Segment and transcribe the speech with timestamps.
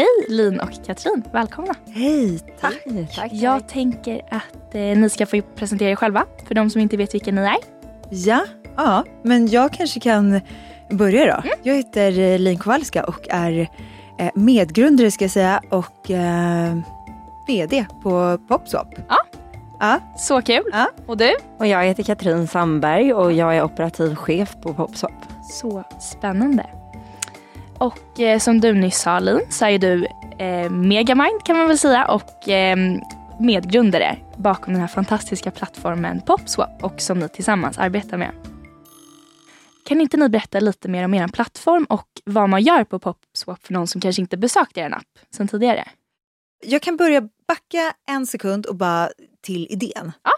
[0.00, 1.74] Hej Lin och Katrin, välkomna.
[1.94, 2.84] Hej, tack.
[3.16, 3.32] tack.
[3.32, 7.14] Jag tänker att eh, ni ska få presentera er själva för de som inte vet
[7.14, 7.56] vilka ni är.
[8.10, 8.44] Ja,
[8.76, 10.40] ja men jag kanske kan
[10.90, 11.48] börja då.
[11.48, 11.58] Mm.
[11.62, 13.68] Jag heter eh, Lin Kowalska och är
[14.18, 16.78] eh, medgrundare ska jag säga och eh,
[17.46, 18.94] VD på Popswap.
[19.08, 19.16] Ja.
[19.80, 20.00] Ja.
[20.16, 20.64] Så kul.
[20.72, 20.86] Ja.
[21.06, 21.36] Och du?
[21.58, 25.12] Och jag heter Katrin Sandberg och jag är operativ chef på Popswap.
[25.50, 26.79] Så spännande.
[27.80, 30.06] Och eh, som du nyss sa Lin så är du
[30.38, 32.76] eh, megamind kan man väl säga och eh,
[33.40, 38.30] medgrundare bakom den här fantastiska plattformen Popswap och som ni tillsammans arbetar med.
[39.84, 43.66] Kan inte ni berätta lite mer om er plattform och vad man gör på Popswap
[43.66, 45.88] för någon som kanske inte besökt er app sen tidigare?
[46.66, 49.10] Jag kan börja backa en sekund och bara
[49.40, 50.12] till idén.
[50.22, 50.30] Ja.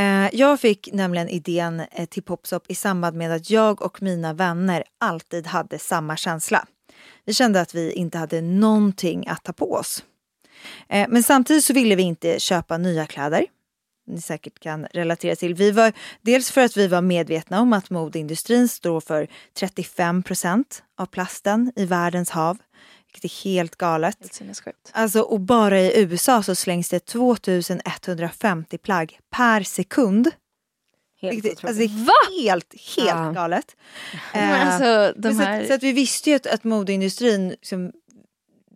[0.00, 4.32] Eh, jag fick nämligen idén eh, till Popswap i samband med att jag och mina
[4.32, 6.66] vänner alltid hade samma känsla.
[7.24, 10.04] Vi kände att vi inte hade någonting att ta på oss.
[10.88, 13.46] Eh, men samtidigt så ville vi inte köpa nya kläder.
[14.06, 15.54] Ni säkert kan relatera till.
[15.54, 20.82] Vi var, dels för att vi var medvetna om att modeindustrin står för 35 procent
[20.98, 22.58] av plasten i världens hav.
[23.06, 24.16] Vilket är helt galet.
[24.40, 30.30] Helt alltså, och bara i USA så slängs det 2150 plagg per sekund.
[31.22, 33.32] Helt, alltså, det är helt, helt ja.
[33.32, 33.76] galet.
[34.34, 35.60] Eh, alltså, så, här...
[35.60, 37.92] så, så, att vi visste ju att, att modeindustrin liksom,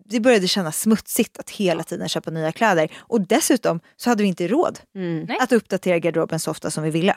[0.08, 2.92] det började kännas smutsigt att hela tiden köpa nya kläder.
[2.96, 5.28] Och dessutom så hade vi inte råd mm.
[5.40, 7.16] att uppdatera garderoben så ofta som vi ville.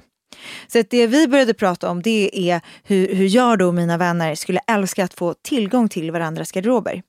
[0.68, 3.98] Så att det vi började prata om det är hur, hur jag då och mina
[3.98, 7.02] vänner skulle älska att få tillgång till varandras garderober.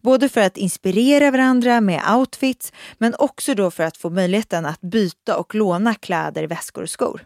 [0.00, 4.80] Både för att inspirera varandra med outfits men också då för att få möjligheten att
[4.80, 7.24] byta och låna kläder, väskor och skor.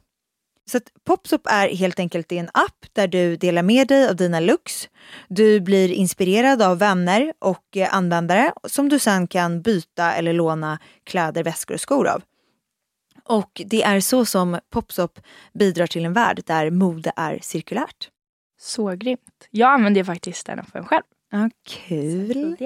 [0.70, 4.40] Så att Popsop är helt enkelt en app där du delar med dig av dina
[4.40, 4.88] looks.
[5.28, 10.78] Du blir inspirerad av vänner och eh, användare som du sen kan byta eller låna
[11.04, 12.22] kläder, väskor och skor av.
[13.24, 15.20] Och det är så som Popsop
[15.52, 18.08] bidrar till en värld där mode är cirkulärt.
[18.60, 19.48] Så grymt.
[19.50, 21.04] Jag använder faktiskt den appen själv.
[21.30, 22.56] Ja, kul.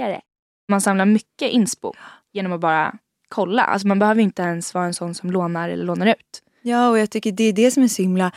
[0.69, 1.93] Man samlar mycket inspo
[2.33, 2.95] genom att bara
[3.29, 3.63] kolla.
[3.63, 6.44] Alltså man behöver inte ens vara en sån som lånar eller lånar ut.
[6.67, 8.33] Ja, och jag tycker det är det som är så himla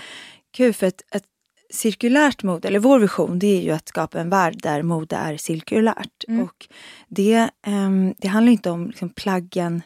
[0.52, 1.24] kul för att, att
[1.70, 5.38] cirkulärt mode, eller vår vision, det är ju att skapa en värld där mode är
[5.38, 6.24] cirkulärt.
[6.28, 6.44] Mm.
[6.44, 6.68] Och
[7.08, 9.82] det, um, det handlar inte om liksom plaggen,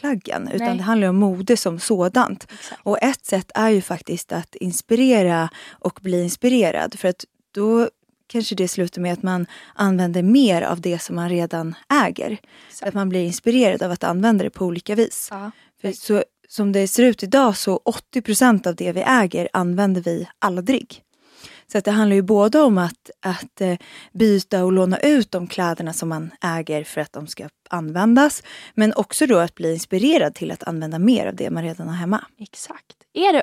[0.00, 2.46] plaggen utan det handlar om mode som sådant.
[2.52, 2.80] Exakt.
[2.82, 6.98] Och ett sätt är ju faktiskt att inspirera och bli inspirerad.
[6.98, 7.24] För att
[7.54, 7.88] då
[8.26, 11.74] kanske det slutar med att man använder mer av det som man redan
[12.04, 12.38] äger.
[12.68, 12.88] Exakt.
[12.88, 15.28] Att man blir inspirerad av att använda det på olika vis.
[15.30, 15.50] Ja.
[15.80, 17.80] För så som det ser ut idag så
[18.14, 21.02] 80% av det vi äger använder vi aldrig.
[21.72, 23.76] Så att det handlar ju både om att, att eh,
[24.12, 28.42] byta och låna ut de kläderna som man äger för att de ska användas.
[28.74, 31.94] Men också då att bli inspirerad till att använda mer av det man redan har
[31.94, 32.24] hemma.
[32.38, 32.96] Exakt.
[33.14, 33.42] Är det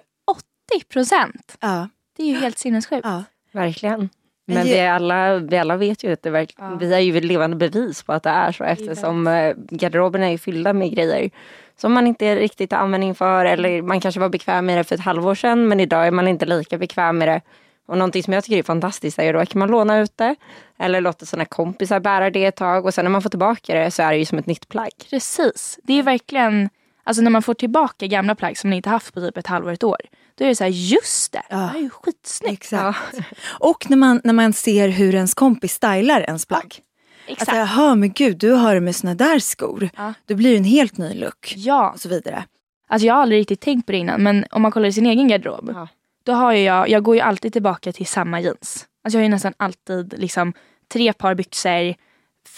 [0.71, 1.57] 80 procent?
[1.59, 1.89] Ja.
[2.17, 3.05] Det är ju helt sinnessjukt.
[3.05, 3.23] Ja.
[3.51, 4.09] Verkligen.
[4.47, 6.77] Men vi alla, vi alla vet ju att det verkligen, ja.
[6.77, 10.73] vi är ju levande bevis på att det är så eftersom eh, garderoberna är fyllda
[10.73, 11.31] med grejer
[11.77, 14.95] som man inte riktigt har användning för eller man kanske var bekväm med det för
[14.95, 17.41] ett halvår sedan men idag är man inte lika bekväm med det.
[17.87, 20.35] Och någonting som jag tycker är fantastiskt är då kan man låna ut det
[20.79, 23.91] eller låta sina kompisar bära det ett tag och sen när man får tillbaka det
[23.91, 24.91] så är det ju som ett nytt plagg.
[25.09, 26.69] Precis, det är verkligen
[27.07, 29.71] Alltså när man får tillbaka gamla plagg som man inte haft på typ ett halvår,
[29.71, 30.01] ett år.
[30.35, 31.69] Då är det så här, just det, ja.
[31.73, 32.53] det är ju skitsnyggt.
[32.53, 32.99] Exakt.
[33.13, 33.23] Ja.
[33.47, 36.79] Och när man, när man ser hur ens kompis stylar ens plagg.
[37.27, 37.49] Exakt.
[37.49, 39.89] Alltså, jaha men gud du har det med såna där skor.
[39.97, 40.13] Ja.
[40.25, 41.53] Då blir det en helt ny look.
[41.55, 41.91] Ja.
[41.91, 42.45] Och så vidare.
[42.87, 45.05] Alltså jag har aldrig riktigt tänkt på det innan men om man kollar i sin
[45.05, 45.71] egen garderob.
[45.73, 45.87] Ja.
[46.23, 48.87] Då har jag, jag går ju alltid tillbaka till samma jeans.
[49.03, 50.53] Alltså jag har ju nästan alltid liksom
[50.93, 51.95] tre par byxor,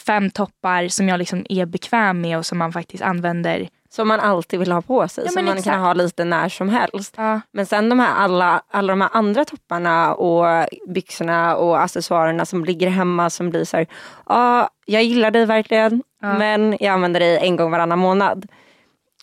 [0.05, 4.19] fem toppar som jag liksom är bekväm med och som man faktiskt använder som man
[4.19, 5.23] alltid vill ha på sig.
[5.25, 5.73] Ja, som man exakt.
[5.73, 7.13] kan ha lite när som helst.
[7.17, 7.41] Ja.
[7.51, 12.65] Men sen de här alla, alla de här andra topparna och byxorna och accessoarerna som
[12.65, 13.87] ligger hemma som blir så här.
[14.25, 16.37] Ja, jag gillar dig verkligen ja.
[16.37, 18.47] men jag använder dig en gång varannan månad.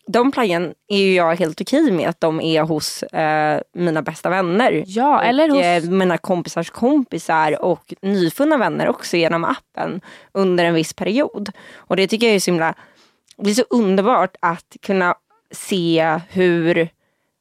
[0.06, 4.30] De plaggen är ju jag helt okej med att de är hos eh, mina bästa
[4.30, 4.84] vänner.
[4.86, 5.62] Ja, och, eller hos...
[5.62, 10.00] Eh, mina kompisars kompisar och nyfunna vänner också genom appen
[10.32, 11.50] under en viss period.
[11.76, 12.74] Och det tycker jag är så himla
[13.36, 15.14] det är så underbart att kunna
[15.50, 16.88] se hur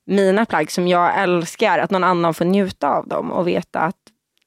[0.06, 3.96] mina plagg som jag älskar, att någon annan får njuta av dem och veta att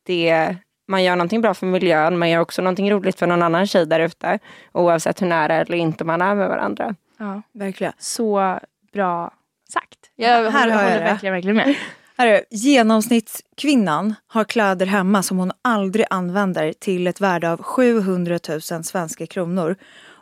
[0.03, 0.57] det,
[0.89, 3.87] man gör någonting bra för miljön, man gör också någonting roligt för någon annan tjej
[3.87, 4.39] där ute.
[4.73, 6.95] Oavsett hur nära eller inte man är med varandra.
[7.19, 7.93] Ja, verkligen.
[7.99, 8.59] Så
[8.93, 9.33] bra
[9.73, 9.99] sagt.
[10.17, 11.75] Jag här håller, håller verkligen, verkligen med.
[12.19, 18.85] Här, genomsnittskvinnan har kläder hemma som hon aldrig använder till ett värde av 700 000
[18.85, 19.77] svenska kronor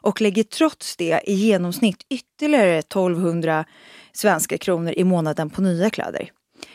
[0.04, 3.64] och lägger trots det i genomsnitt ytterligare 1200
[4.12, 6.30] svenska kronor i månaden på nya kläder.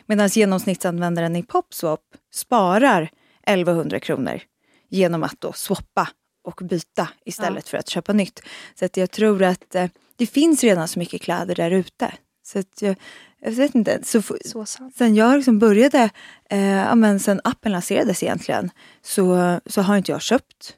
[0.05, 2.01] Medan genomsnittsanvändaren i Popswap
[2.33, 3.11] sparar
[3.43, 4.41] 1100 kronor
[4.89, 6.09] genom att då swappa
[6.43, 7.69] och byta istället ja.
[7.69, 8.41] för att köpa nytt.
[8.79, 12.13] Så att jag tror att eh, det finns redan så mycket kläder där ute.
[12.43, 12.95] Så att jag,
[13.39, 13.99] jag vet inte.
[14.03, 14.65] Så, så
[14.95, 16.09] sen jag liksom började,
[16.49, 18.71] eh, ja, men sen appen lanserades egentligen,
[19.01, 20.75] så, så har inte jag köpt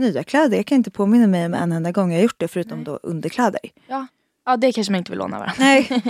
[0.00, 0.56] nya kläder.
[0.56, 2.84] Jag kan inte påminna mig om en enda gång jag gjort det förutom Nej.
[2.84, 3.60] då underkläder.
[3.86, 4.06] Ja.
[4.46, 5.54] ja, det kanske man inte vill låna varandra.
[5.58, 5.88] Nej.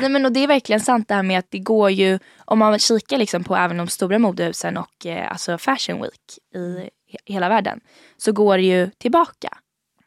[0.00, 2.58] Nej men och det är verkligen sant det här med att det går ju, om
[2.58, 6.38] man kikar liksom på även de stora modehusen och eh, alltså Fashion Week
[7.26, 7.80] i hela världen,
[8.16, 9.58] så går det ju tillbaka.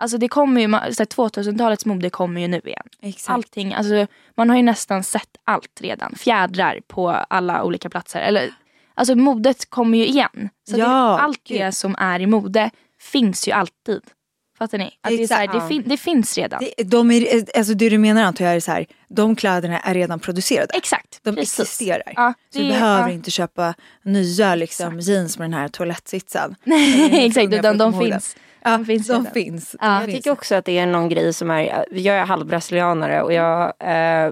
[0.02, 2.88] Alltså det kommer ju, 2000-talets mode kommer ju nu igen.
[3.02, 3.34] Exakt.
[3.34, 6.16] Allting, alltså man har ju nästan sett allt redan.
[6.16, 8.20] Fjädrar på alla olika platser.
[8.20, 8.54] Eller,
[8.94, 10.50] alltså modet kommer ju igen.
[10.70, 14.02] Så ja, det, allt det som är i mode finns ju alltid.
[14.62, 14.92] Fattar ni?
[15.02, 16.64] Att det, är så här, det, fin det, finns redan.
[16.78, 19.94] Det, de är, alltså det du menar antar jag är så här, de kläderna är
[19.94, 20.74] redan producerade.
[20.74, 21.20] Exakt.
[21.24, 21.60] De precis.
[21.60, 22.14] existerar.
[22.16, 23.14] Ja, så du behöver ja.
[23.14, 23.74] inte köpa
[24.04, 26.56] nya liksom, jeans med den här toalettsitsen.
[26.64, 28.36] Nej exakt, utan de finns.
[28.64, 29.08] Ja, de finns.
[29.08, 29.76] De finns.
[29.80, 30.02] Ja.
[30.02, 33.74] Jag tycker också att det är någon grej som är, jag är halvbrasilianare och jag,
[33.80, 34.32] eh,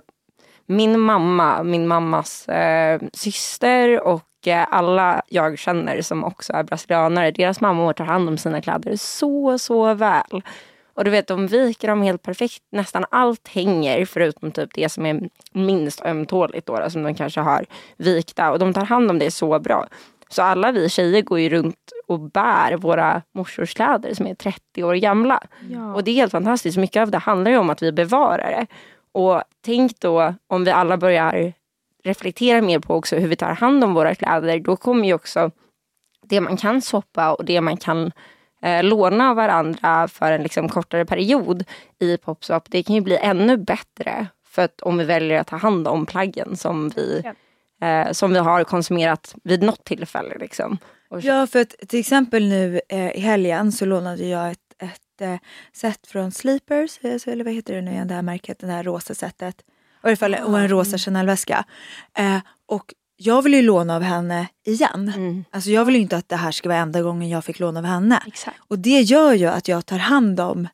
[0.65, 7.61] min mamma, min mammas eh, syster och alla jag känner som också är brasilianare, deras
[7.61, 10.43] mammor tar hand om sina kläder så, så väl.
[10.93, 12.63] Och du vet, de viker dem helt perfekt.
[12.71, 17.65] Nästan allt hänger förutom typ det som är minst ömtåligt då, som de kanske har
[17.97, 18.51] vikta.
[18.51, 19.87] Och de tar hand om det så bra.
[20.29, 24.83] Så alla vi tjejer går ju runt och bär våra morsors kläder som är 30
[24.83, 25.43] år gamla.
[25.69, 25.93] Ja.
[25.93, 26.77] Och det är helt fantastiskt.
[26.77, 28.67] Mycket av det handlar ju om att vi bevarar det.
[29.11, 31.53] Och tänk då om vi alla börjar
[32.03, 34.59] reflektera mer på också hur vi tar hand om våra kläder.
[34.59, 35.51] Då kommer ju också
[36.23, 38.11] det man kan soppa och det man kan
[38.61, 41.63] eh, låna av varandra för en liksom kortare period
[41.99, 42.63] i Popsop.
[42.67, 46.05] Det kan ju bli ännu bättre för att om vi väljer att ta hand om
[46.05, 47.33] plaggen som vi ja
[47.81, 50.37] eh, som vi har konsumerat vid något tillfälle.
[50.39, 50.77] Liksom.
[51.21, 55.35] Ja, för att till exempel nu eh, i helgen så lånade jag ett, ett eh,
[55.73, 58.83] set från Sleepers, eh, eller vad heter det nu igen, det här märket, det här
[58.83, 59.55] rosa setet.
[60.01, 61.65] Och, i alla fall, och en rosa Chanel-väska.
[62.17, 65.13] Eh, och jag vill ju låna av henne igen.
[65.15, 65.45] Mm.
[65.51, 67.79] Alltså jag vill ju inte att det här ska vara enda gången jag fick låna
[67.79, 68.23] av henne.
[68.27, 68.57] Exakt.
[68.67, 70.67] Och det gör ju att jag tar hand om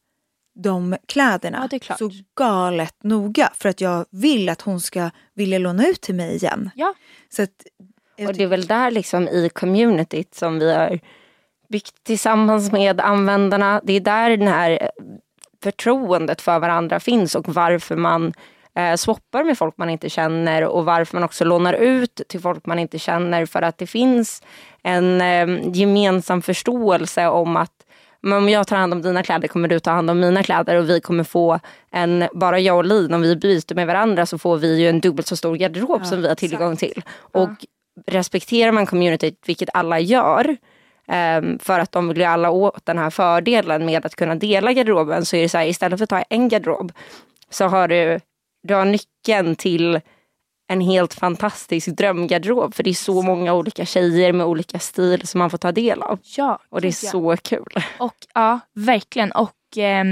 [0.55, 5.87] de kläderna ja, så galet noga för att jag vill att hon ska vilja låna
[5.87, 6.69] ut till mig igen.
[6.75, 6.93] Ja.
[7.29, 7.65] Så att,
[8.27, 10.99] och det är väl där liksom i communityt som vi har
[11.69, 13.81] byggt tillsammans med användarna.
[13.83, 14.91] Det är där det här
[15.63, 18.33] förtroendet för varandra finns och varför man
[18.75, 22.65] eh, swappar med folk man inte känner och varför man också lånar ut till folk
[22.65, 24.43] man inte känner för att det finns
[24.83, 27.71] en eh, gemensam förståelse om att
[28.21, 30.75] men om jag tar hand om dina kläder kommer du ta hand om mina kläder
[30.75, 31.59] och vi kommer få
[31.91, 34.99] en, bara jag och Lin, om vi byter med varandra så får vi ju en
[34.99, 36.93] dubbelt så stor garderob ja, som vi har tillgång exakt.
[36.93, 37.03] till.
[37.17, 37.49] Och
[38.07, 40.57] respekterar man communityt, vilket alla gör,
[41.37, 44.73] um, för att de vill ju alla åt den här fördelen med att kunna dela
[44.73, 46.91] garderoben så är det så här, istället för att ta en garderob
[47.49, 48.19] så har du,
[48.65, 49.99] du har nyckeln till
[50.67, 55.39] en helt fantastisk drömgarderob för det är så många olika tjejer med olika stil som
[55.39, 56.19] man får ta del av.
[56.37, 57.73] Ja, och det är så kul.
[57.99, 59.31] Och Ja, verkligen.
[59.31, 60.05] Och eh,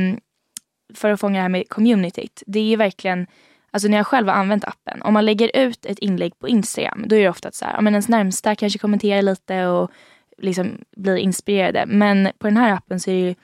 [0.93, 2.43] för att fånga det här med communityt.
[2.45, 3.27] Det är ju verkligen,
[3.71, 7.05] alltså när jag själv har använt appen, om man lägger ut ett inlägg på Instagram
[7.07, 9.91] då är det ofta så här, ja, men ens närmsta kanske kommenterar lite och
[10.37, 11.85] liksom blir inspirerade.
[11.87, 13.35] Men på den här appen så är det ju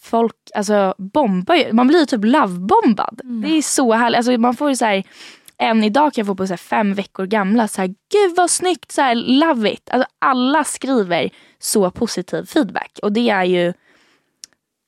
[0.00, 3.20] folk alltså bombar ju, man blir ju typ lovebombad.
[3.24, 3.40] Mm.
[3.40, 5.04] Det är så härligt, alltså man får ju så här
[5.58, 8.92] än idag kan jag få på så fem veckor gamla, så här, gud vad snyggt,
[8.92, 9.90] så här, love it.
[9.90, 13.72] Alltså, alla skriver så positiv feedback och det är ju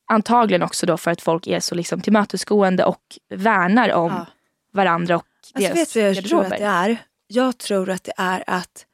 [0.09, 4.27] antagligen också då för att folk är så liksom tillmötesgående och värnar om ja.
[4.73, 6.97] varandra och alltså, deras vet jag tror att det är?
[7.27, 8.87] Jag tror att det är att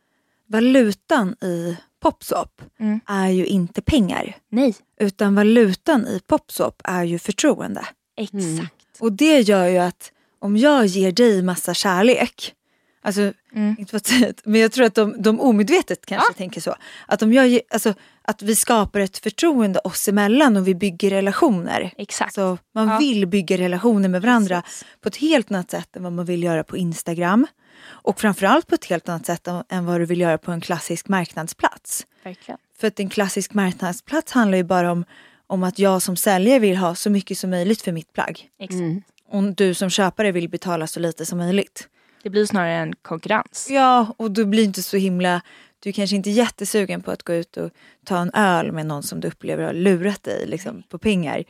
[0.46, 3.00] valutan i Popsop mm.
[3.06, 4.36] är ju inte pengar.
[4.48, 4.74] Nej.
[5.00, 7.86] Utan valutan i Popsop är ju förtroende.
[8.16, 8.42] Exakt.
[8.42, 8.66] Mm.
[8.98, 12.54] Och det gör ju att om jag ger dig massa kärlek,
[13.02, 13.76] alltså, mm.
[13.78, 16.36] inte för att, men jag tror att de, de omedvetet kanske ja.
[16.36, 16.74] tänker så.
[17.06, 21.94] Att, om jag, alltså, att vi skapar ett förtroende oss emellan och vi bygger relationer.
[21.98, 22.34] Exakt.
[22.34, 22.98] Så man ja.
[22.98, 24.84] vill bygga relationer med varandra Precis.
[25.00, 27.46] på ett helt annat sätt än vad man vill göra på Instagram.
[27.86, 31.08] Och framförallt på ett helt annat sätt än vad du vill göra på en klassisk
[31.08, 32.06] marknadsplats.
[32.24, 32.58] Verkligen.
[32.78, 35.04] För att en klassisk marknadsplats handlar ju bara om,
[35.46, 38.50] om att jag som säljare vill ha så mycket som möjligt för mitt plagg.
[38.58, 38.80] Exakt.
[38.80, 41.88] Mm och du som köpare vill betala så lite som möjligt.
[42.22, 43.68] Det blir snarare en konkurrens.
[43.70, 45.40] Ja, och du blir inte så himla...
[45.78, 47.70] Du är kanske inte jättesugen på att gå ut och
[48.04, 51.44] ta en öl med någon som du upplever har lurat dig liksom, på pengar.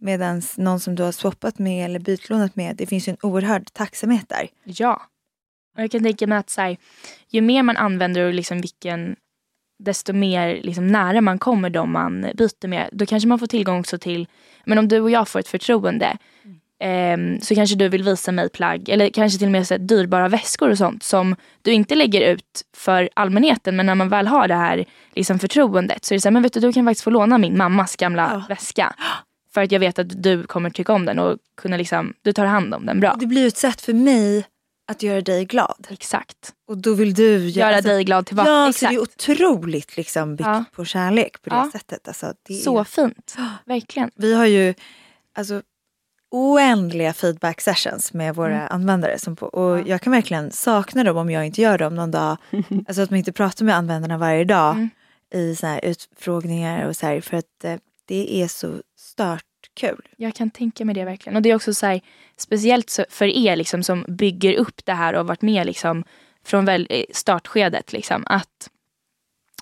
[0.00, 3.72] Medan någon som du har swappat med eller bytlånat med, det finns ju en oerhörd
[3.72, 4.48] tacksamhet där.
[4.64, 5.02] Ja.
[5.74, 6.76] Och jag kan tänka mig att så här,
[7.28, 9.16] ju mer man använder och liksom vilken
[9.78, 12.88] desto mer liksom, nära man kommer de man byter med.
[12.92, 14.26] Då kanske man får tillgång också till,
[14.64, 16.16] men om du och jag får ett förtroende
[16.80, 17.34] mm.
[17.34, 19.78] eh, så kanske du vill visa mig plagg eller kanske till och med så här,
[19.78, 24.26] dyrbara väskor och sånt som du inte lägger ut för allmänheten men när man väl
[24.26, 26.84] har det här liksom, förtroendet så är det så här, men vet du du kan
[26.84, 28.46] faktiskt få låna min mammas gamla ja.
[28.48, 28.94] väska.
[29.54, 32.46] För att jag vet att du kommer tycka om den och kunna liksom, du tar
[32.46, 33.16] hand om den bra.
[33.20, 34.44] Det blir ett sätt för mig
[34.86, 35.86] att göra dig glad.
[35.90, 36.54] Exakt.
[36.68, 38.50] Och då vill du göra, göra alltså, dig glad tillbaka.
[38.50, 38.80] Ja, Exakt.
[38.80, 40.64] så det är otroligt liksom byggt ja.
[40.72, 41.70] på kärlek på det ja.
[41.72, 42.08] sättet.
[42.08, 42.84] Alltså, det så är...
[42.84, 44.10] fint, verkligen.
[44.14, 44.74] Vi har ju
[45.34, 45.62] alltså,
[46.30, 48.68] oändliga feedback sessions med våra mm.
[48.70, 49.18] användare.
[49.18, 49.84] Som på, och ja.
[49.86, 52.36] jag kan verkligen sakna dem om jag inte gör dem någon dag.
[52.88, 54.90] alltså att man inte pratar med användarna varje dag mm.
[55.34, 57.76] i så här utfrågningar och så här, för att eh,
[58.06, 59.44] det är så stört
[59.74, 60.08] kul.
[60.16, 61.36] Jag kan tänka mig det verkligen.
[61.36, 62.00] Och det är också så här,
[62.36, 66.04] speciellt för er liksom, som bygger upp det här och varit med liksom,
[66.44, 67.92] från väl, eh, startskedet.
[67.92, 68.70] Liksom, att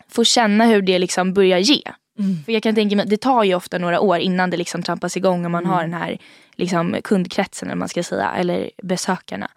[0.09, 1.83] få känna hur det liksom börjar ge.
[2.19, 2.45] Mm.
[2.45, 5.17] För jag kan tänka mig, det tar ju ofta några år innan det liksom trampas
[5.17, 5.75] igång och man mm.
[5.75, 6.19] har den här
[6.55, 9.51] liksom, kundkretsen eller man ska säga, eller besökarna.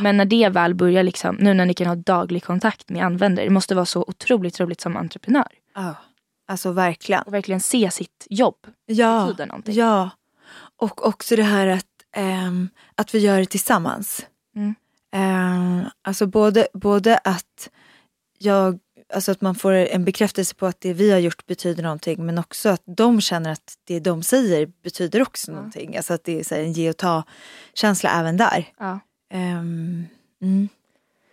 [0.00, 3.46] Men när det väl börjar, liksom, nu när ni kan ha daglig kontakt med användare,
[3.46, 5.48] det måste vara så otroligt roligt som entreprenör.
[5.76, 5.92] Oh.
[6.52, 7.22] Alltså verkligen.
[7.22, 9.74] Och verkligen se sitt jobb ja, betyder någonting.
[9.74, 10.10] Ja,
[10.76, 14.26] och också det här att, ähm, att vi gör det tillsammans.
[14.56, 14.74] Mm.
[15.12, 17.70] Ähm, alltså både, både att
[18.38, 18.78] jag
[19.14, 22.38] Alltså att man får en bekräftelse på att det vi har gjort betyder någonting men
[22.38, 25.54] också att de känner att det de säger betyder också ja.
[25.54, 25.96] någonting.
[25.96, 27.22] Alltså att det är så en ge och ta
[27.74, 28.72] känsla även där.
[28.78, 29.00] Ja.
[29.34, 30.06] Um,
[30.42, 30.68] mm.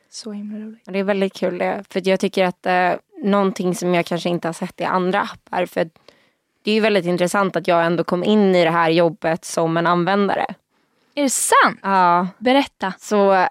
[0.09, 0.85] Så himla roligt.
[0.85, 1.83] Det är väldigt kul det.
[1.89, 5.65] För jag tycker att eh, någonting som jag kanske inte har sett i andra appar.
[5.65, 5.89] För
[6.63, 9.77] det är ju väldigt intressant att jag ändå kom in i det här jobbet som
[9.77, 10.45] en användare.
[11.15, 11.79] Är det sant?
[11.81, 12.27] Ja.
[12.37, 12.93] Berätta.
[12.99, 13.47] Så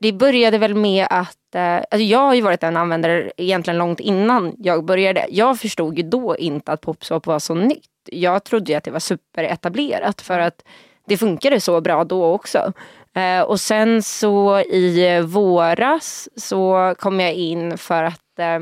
[0.00, 4.00] det började väl med att eh, alltså jag har ju varit en användare egentligen långt
[4.00, 5.26] innan jag började.
[5.30, 7.88] Jag förstod ju då inte att Popswap var så nytt.
[8.04, 10.64] Jag trodde ju att det var superetablerat för att
[11.06, 12.72] det funkade så bra då också.
[13.14, 18.60] Eh, och sen så i våras så kom jag in för att eh,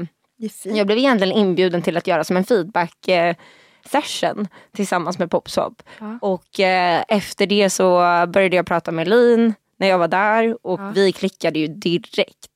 [0.65, 3.37] jag blev egentligen inbjuden till att göra som en feedback eh,
[3.85, 5.83] session tillsammans med Popswap.
[6.01, 6.19] Ja.
[6.23, 10.81] Och eh, efter det så började jag prata med Lin när jag var där och
[10.81, 10.93] ja.
[10.95, 12.47] vi klickade ju direkt.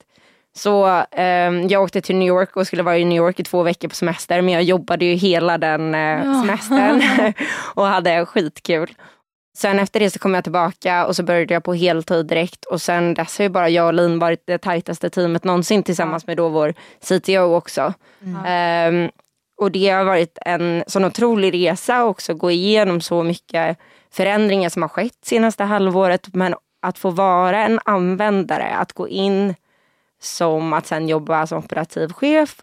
[0.57, 3.62] Så eh, jag åkte till New York och skulle vara i New York i två
[3.62, 7.03] veckor på semester men jag jobbade ju hela den eh, semestern
[7.75, 8.95] och hade skitkul.
[9.57, 12.83] Sen efter det så kom jag tillbaka och så började jag på heltid direkt och
[12.83, 16.37] sen dess har ju bara jag och Lin varit det tajtaste teamet någonsin tillsammans med
[16.37, 17.95] då vår CTO också.
[18.23, 19.05] Mm.
[19.05, 19.11] Um,
[19.57, 23.79] och det har varit en sån otrolig resa också att gå igenom så mycket
[24.11, 29.55] förändringar som har skett senaste halvåret men att få vara en användare, att gå in
[30.21, 32.57] som att sen jobba som operativ chef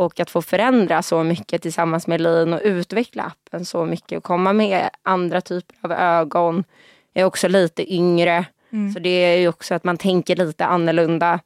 [0.00, 4.24] och att få förändra så mycket tillsammans med Lin och utveckla appen så mycket och
[4.24, 6.64] komma med andra typer av ögon.
[7.12, 8.92] Jag är också lite yngre mm.
[8.92, 11.40] så det är ju också att man tänker lite annorlunda.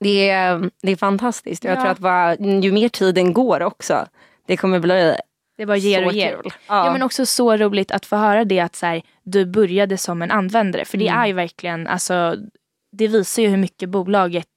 [0.00, 1.64] Det är, det är fantastiskt.
[1.64, 4.06] Jag tror att bara, ju mer tiden går också,
[4.46, 5.16] det kommer bli
[5.56, 6.40] det bara ger och ger.
[6.44, 6.52] Ja.
[6.68, 6.92] ja.
[6.92, 10.30] men också så roligt att få höra det att så här, du började som en
[10.30, 10.84] användare.
[10.84, 11.20] För det mm.
[11.20, 12.36] är ju verkligen, alltså,
[12.96, 14.48] det visar ju hur mycket bolaget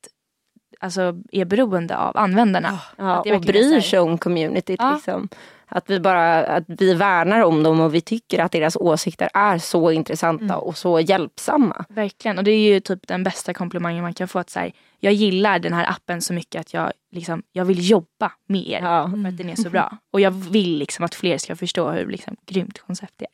[0.79, 2.79] alltså, är beroende av användarna.
[2.97, 4.79] Ja, och bryr sig om communityt.
[4.79, 4.93] Ja.
[4.93, 5.29] Liksom.
[5.67, 9.57] Att vi bara att vi värnar om dem och vi tycker att deras åsikter är
[9.57, 10.57] så intressanta mm.
[10.57, 11.85] och så hjälpsamma.
[11.89, 14.39] Verkligen och det är ju typ den bästa komplimangen man kan få.
[14.39, 18.31] Att så jag gillar den här appen så mycket att jag, liksom, jag vill jobba
[18.47, 19.11] med er ja.
[19.23, 19.97] för att den är så bra.
[20.11, 23.31] Och jag vill liksom att fler ska förstå hur liksom, grymt koncept det är.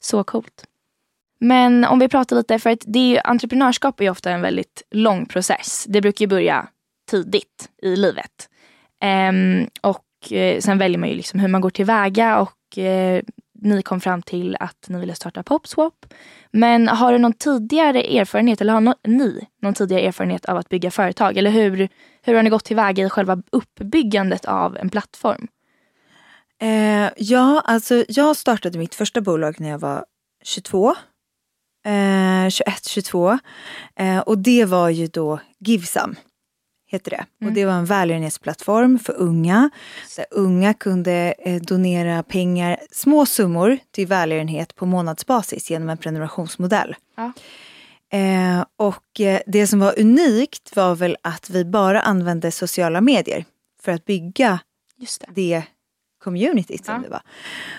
[0.00, 0.64] Så coolt.
[1.40, 4.40] Men om vi pratar lite, för att det är ju, entreprenörskap är ju ofta en
[4.40, 5.86] väldigt lång process.
[5.88, 6.68] Det brukar ju börja
[7.10, 8.48] tidigt i livet.
[9.00, 13.22] Ehm, och eh, sen väljer man ju liksom hur man går tillväga och eh,
[13.60, 16.06] ni kom fram till att ni ville starta Popswap.
[16.50, 20.68] Men har du någon tidigare erfarenhet eller har no ni någon tidigare erfarenhet av att
[20.68, 21.36] bygga företag?
[21.36, 21.88] Eller hur,
[22.22, 25.48] hur har ni gått tillväga i själva uppbyggandet av en plattform?
[26.60, 30.04] Eh, ja, alltså jag startade mitt första bolag när jag var
[30.44, 30.94] 22
[31.86, 33.38] eh, 21, 22.
[33.96, 36.16] Eh, och det var ju då Givesam.
[36.90, 37.24] Heter det.
[37.40, 37.48] Mm.
[37.48, 39.70] Och det var en välgörenhetsplattform för unga.
[40.16, 46.96] Där unga kunde eh, donera pengar, små summor till välgörenhet på månadsbasis genom en prenumerationsmodell.
[47.16, 47.32] Ja.
[48.18, 53.44] Eh, och eh, det som var unikt var väl att vi bara använde sociala medier
[53.82, 54.58] för att bygga
[54.96, 55.26] Just det.
[55.34, 55.62] det
[56.18, 57.00] communityt som Ja.
[57.00, 57.20] det var.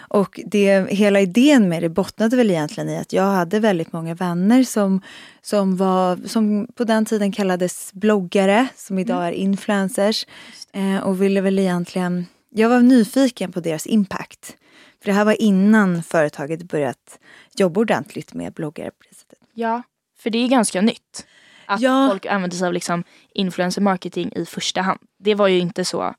[0.07, 4.15] Och det, hela idén med det bottnade väl egentligen i att jag hade väldigt många
[4.15, 5.01] vänner som,
[5.41, 10.25] som, var, som på den tiden kallades bloggare, som idag är influencers.
[10.73, 14.55] Eh, och ville väl egentligen, jag var nyfiken på deras impact.
[15.03, 17.19] För det här var innan företaget börjat
[17.55, 18.91] jobba ordentligt med bloggare.
[18.91, 19.39] på det sättet.
[19.53, 19.81] Ja,
[20.19, 21.25] för det är ganska nytt.
[21.65, 22.07] Att Ja.
[22.11, 23.03] folk använder sig av liksom
[23.33, 24.99] influencer marketing i första hand.
[25.19, 26.13] Det var ju inte så.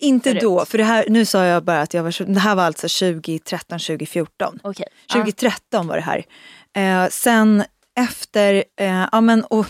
[0.00, 0.42] Inte Förut.
[0.42, 2.88] då, för det här, nu sa jag bara att jag var, det här var alltså
[2.88, 4.58] 2013, 2014.
[4.62, 4.86] Okej.
[5.12, 6.24] 2013 var det här.
[6.76, 7.64] Eh, sen
[7.96, 9.66] efter, eh, ja men och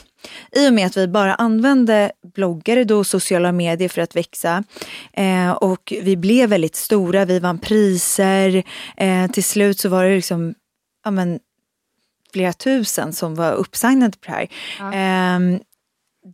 [0.53, 4.65] i och med att vi bara använde bloggare då, sociala medier för att växa
[5.13, 8.63] eh, och vi blev väldigt stora, vi vann priser,
[8.97, 10.55] eh, till slut så var det liksom,
[11.05, 11.41] ja men
[12.33, 14.49] flera tusen som var uppsignade på det här.
[14.79, 14.95] Ja.
[14.95, 15.61] Eh,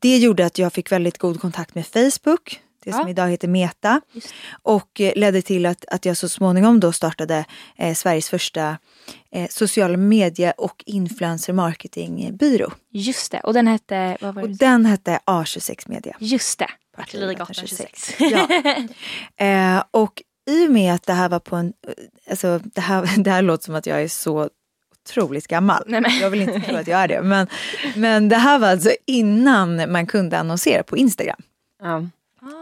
[0.01, 3.09] det gjorde att jag fick väldigt god kontakt med Facebook, det som Ja.
[3.09, 4.01] idag heter Meta.
[4.13, 4.35] Just.
[4.63, 7.45] Och eh, ledde till att, att jag så småningom då startade
[7.77, 8.79] eh, Sveriges första
[9.33, 12.73] eh, sociala medie och influencer marketingbyrå.
[12.93, 13.41] Just det.
[13.41, 14.55] Och den hette, vad var Och det?
[14.57, 16.17] den hette A26 Media.
[16.21, 16.69] Just det.
[16.99, 18.17] Artillerigatan Artillerigatan 26.
[18.19, 18.49] Ja.
[19.47, 21.73] Eh, och i och med att det här var på en,
[22.31, 24.51] alltså det här, det här låter som att jag är så
[25.09, 25.83] otroligt gammal.
[25.87, 27.23] Nej, men- Jag vill inte tro att jag är det.
[27.33, 27.47] Men,
[27.97, 31.41] men det här var alltså innan man kunde annonsera på Instagram.
[31.83, 32.07] Ja.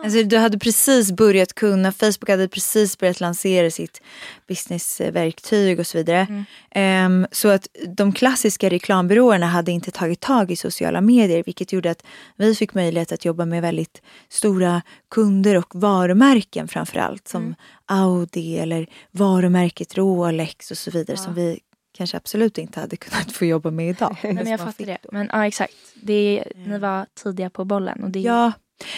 [0.05, 4.03] Alltså, du hade precis börjat kunna, Facebook hade precis börjat lansera sitt
[4.49, 6.45] businessverktyg och så vidare.
[6.71, 11.91] Ehm, så att de klassiska reklambyråerna hade inte tagit tag i sociala medier vilket gjorde
[11.91, 12.05] att
[12.37, 17.55] vi fick möjlighet att jobba med väldigt stora kunder och varumärken framförallt som
[17.87, 21.61] Audi eller varumärket Rolex och så vidare som vi
[21.97, 24.17] kanske absolut inte hade kunnat få jobba med idag.
[24.23, 24.99] Nej, men jag fattar det.
[25.12, 25.75] Men ja, exakt.
[25.95, 28.05] Det, ni var tidiga på bollen.
[28.05, 28.53] Och det, Ja,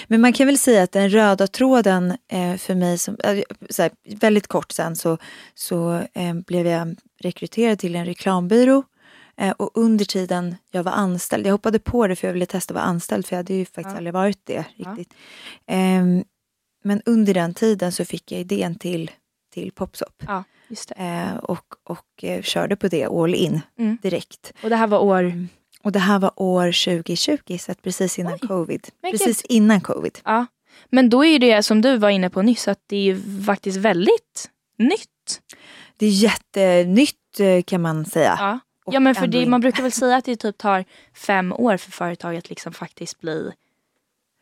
[0.07, 3.39] men man kan väl säga att den röda tråden eh, för mig, som, eh,
[3.79, 5.19] här, väldigt kort sen så,
[5.55, 8.83] så eh, blev jag rekryterad till en reklambyrå.
[9.37, 12.73] Eh, och under tiden jag var anställd, jag hoppade på det för jag ville testa
[12.73, 13.97] att vara anställd för jag hade ju faktiskt Ja.
[13.97, 14.91] aldrig varit det Ja.
[14.91, 15.15] riktigt.
[15.67, 16.25] Ehm,
[16.85, 19.11] men under den tiden så fick jag idén till,
[19.55, 20.23] till Popsop.
[20.27, 20.45] ja.
[20.97, 23.99] Eh, och och eh, körde på det all in Mm.
[24.03, 24.53] direkt.
[24.63, 25.47] Och det här var år...
[25.87, 28.89] Och det här var år 2020, så att precis innan Oj, covid.
[29.11, 30.19] Precis innan covid.
[30.25, 30.47] Ja.
[30.91, 34.51] Men då är det som du var inne på nyss att det är faktiskt väldigt
[34.79, 35.41] nytt.
[35.97, 38.37] Det är jättenytt eh, kan man säga.
[38.39, 38.59] Ja,
[38.93, 41.91] ja men för det, man brukar väl säga att det typ tar fem år för
[41.91, 43.51] företaget liksom faktiskt bli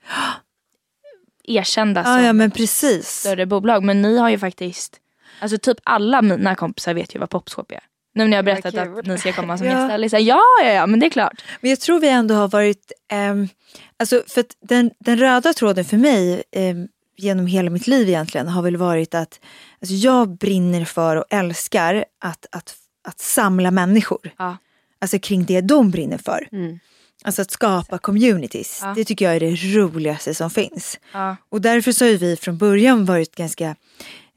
[1.44, 3.08] erkända Ja, som ja men precis.
[3.08, 3.82] större bolag.
[3.82, 5.00] Men ni har ju faktiskt,
[5.40, 7.84] alltså typ alla mina kompisar vet ju vad Popswap är.
[8.14, 9.80] Nu när jag har berättat att ni ska komma som Ja.
[9.80, 9.98] gäster.
[9.98, 11.44] Liksom, ja, ja, ja, men det är klart.
[11.60, 13.48] Men jag tror vi ändå har varit, ehm,
[13.96, 18.62] alltså för den, den röda tråden för mig ehm, genom hela mitt liv egentligen har
[18.62, 19.40] väl varit att
[19.80, 22.74] alltså jag brinner för och älskar att, att,
[23.08, 24.30] att samla människor.
[24.38, 24.56] Ja.
[25.00, 26.48] Alltså kring det de brinner för.
[26.52, 26.78] Mm.
[27.24, 28.80] Alltså att skapa communities.
[28.82, 28.92] Ja.
[28.96, 30.98] Det tycker jag är det roligaste som finns.
[31.12, 31.36] Ja.
[31.48, 33.76] Och därför så har vi från början varit ganska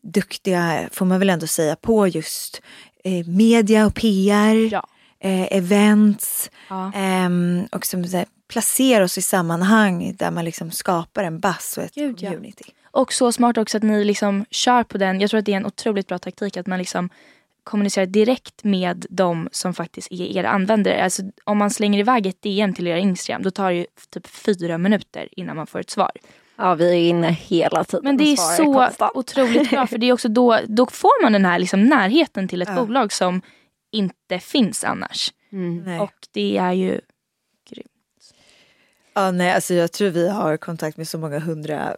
[0.04, 2.62] duktiga, får man väl ändå säga, på just
[3.08, 4.88] eh, media och PR, Ja.
[5.20, 6.92] eh, events Ja.
[6.96, 11.78] ehm, och som så här, placera oss i sammanhang där man liksom skapar en buzz
[11.78, 12.30] och ett Gud, ja.
[12.32, 12.64] community.
[12.92, 15.22] Och så smart också att ni liksom kör på den.
[15.22, 17.10] Jag tror att det är en otroligt bra taktik att man liksom
[17.64, 21.04] kommunicerar direkt med de som faktiskt är era användare.
[21.04, 24.28] Alltså, om man slänger iväg ett DM till era Instagram då tar det ju typ
[24.28, 26.12] fyra minuter innan man får ett svar.
[26.58, 29.12] Ja, vi är inne hela tiden Men det är så konstant.
[29.16, 32.62] otroligt bra för det är också då, då får man den här liksom närheten till
[32.62, 32.76] ett Ja.
[32.86, 33.42] bolag som
[33.92, 35.34] inte finns annars.
[35.52, 36.02] Mm.
[36.02, 37.02] Och det är ju
[39.14, 41.96] ja, nej, alltså jag tror vi har kontakt med så många hundra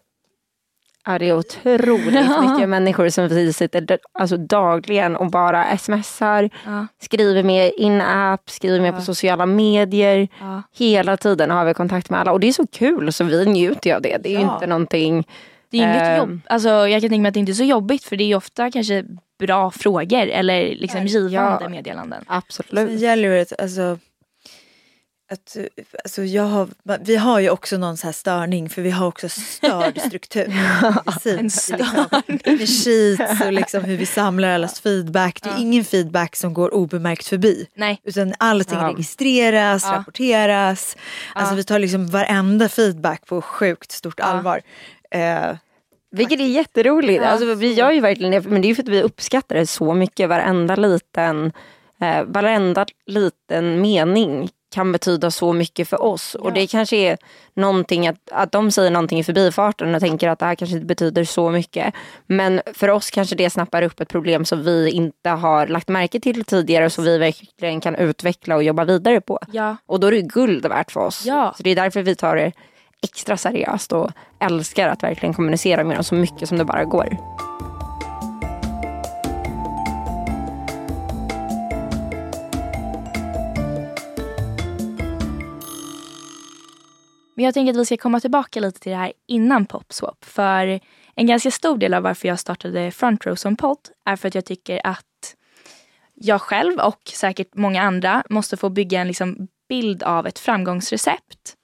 [1.10, 6.88] Ja, det är otroligt mycket människor som vi sitter alltså, dagligen och bara smsar, ja,
[7.02, 8.96] skriver med in-app, skriver med Ja.
[8.96, 10.28] på sociala medier.
[10.40, 10.64] ja.
[10.78, 13.90] Hela tiden har vi kontakt med alla och det är så kul så vi njuter
[13.90, 14.18] ju av det.
[14.24, 15.28] Det är ju inte någonting
[15.72, 16.18] Det är inget Ehm.
[16.18, 16.40] jobb.
[16.50, 18.72] Alltså, jag kan tänka mig att det inte är så jobbigt för det är ofta
[18.72, 19.04] kanske
[19.40, 22.20] bra frågor eller liksom givande meddelanden.
[22.28, 23.00] Sen absolut.
[23.02, 23.98] gäller det alltså,
[25.32, 25.58] att
[26.04, 26.68] alltså jag har,
[27.02, 30.48] vi har ju också någon så här störning för vi har också störd struktur.
[30.50, 32.08] En Precis, liksom,
[32.68, 35.42] sheets och liksom hur vi samlar allas feedback.
[35.44, 35.60] Det är Ja.
[35.60, 37.68] ingen feedback som går obemärkt förbi.
[37.76, 38.02] Nej.
[38.04, 38.88] Utan allting Ja.
[38.90, 39.92] registreras, Ja.
[39.98, 40.98] rapporteras.
[41.34, 41.56] Alltså Ja.
[41.58, 44.24] vi tar liksom varenda feedback på sjukt stort Ja.
[44.26, 44.62] allvar.
[45.12, 45.56] Eh,
[46.12, 47.24] Vilket är jätteroligt.
[47.24, 47.30] Ja.
[47.30, 49.94] Alltså, vi gör ju verkligen det, men det är för att vi uppskattar det så
[49.94, 50.30] mycket.
[50.30, 51.52] Varenda liten,
[52.02, 56.36] eh, varenda liten mening kan betyda så mycket för oss.
[56.40, 56.44] Ja.
[56.44, 57.18] Och det kanske är
[57.54, 60.86] någonting att, att de säger någonting i förbifarten och tänker att det här kanske inte
[60.86, 61.94] betyder så mycket.
[62.28, 66.20] Men för oss kanske det snappar upp ett problem som vi inte har lagt märke
[66.20, 69.40] till tidigare som vi verkligen kan utveckla och jobba vidare på.
[69.52, 69.78] Ja.
[69.86, 71.26] Och då är det guld värt för oss.
[71.26, 71.54] Ja.
[71.58, 72.52] Så det är därför vi tar det
[73.04, 77.18] extra seriöst och älskar att verkligen kommunicera med dem så mycket som det bara går.
[87.40, 90.26] Men jag tänker att vi ska komma tillbaka lite till det här innan Popswap.
[90.26, 90.80] För
[91.16, 94.36] en ganska stor del av varför jag startade Front Row som podd är för att
[94.36, 95.36] jag tycker att
[96.14, 101.56] jag själv och säkert många andra måste få bygga en liksom bild av ett framgångsrecept.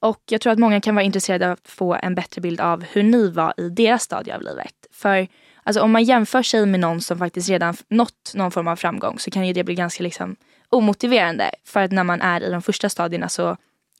[0.00, 2.84] Och jag tror att många kan vara intresserade av att få en bättre bild av
[2.84, 4.74] hur ni var i deras stadie av livet.
[4.92, 5.28] För
[5.62, 9.18] alltså, om man jämför sig med någon som faktiskt redan nått någon form av framgång
[9.18, 10.36] så kan ju det bli ganska liksom,
[10.68, 11.50] omotiverande.
[11.64, 13.56] För att när man är i de första stadierna så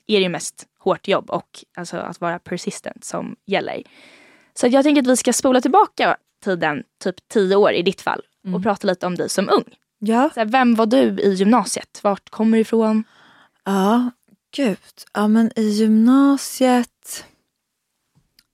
[0.07, 3.83] är det ju mest hårt jobb och alltså, att vara persistent som gäller.
[4.53, 8.21] Så jag tänker att vi ska spola tillbaka tiden, typ tio år i ditt fall
[8.43, 8.63] och mm.
[8.63, 9.75] prata lite om dig som ung.
[9.99, 10.29] Ja.
[10.33, 11.99] Så här, vem var du i gymnasiet?
[12.03, 13.03] Vart kommer du ifrån?
[13.65, 14.11] Ja,
[14.55, 14.77] gud.
[15.13, 17.25] Ja, men i gymnasiet.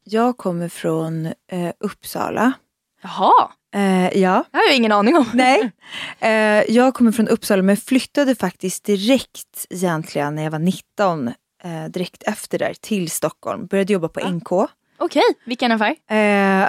[0.04, 2.54] Jag kommer från eh, Uppsala.
[3.02, 3.52] Jaha.
[3.74, 4.44] Eh, ja.
[4.52, 5.26] Det har jag ingen aning om.
[5.34, 5.72] Nej.
[6.20, 11.32] Eh, jag kommer från Uppsala men flyttade faktiskt direkt egentligen när jag var 19
[11.64, 13.66] eh, direkt efter där till Stockholm.
[13.68, 14.30] Började jobba på ja.
[14.30, 14.52] NK.
[14.52, 15.22] Okej, okay.
[15.46, 15.96] vilken affär?
[16.10, 16.18] Eh,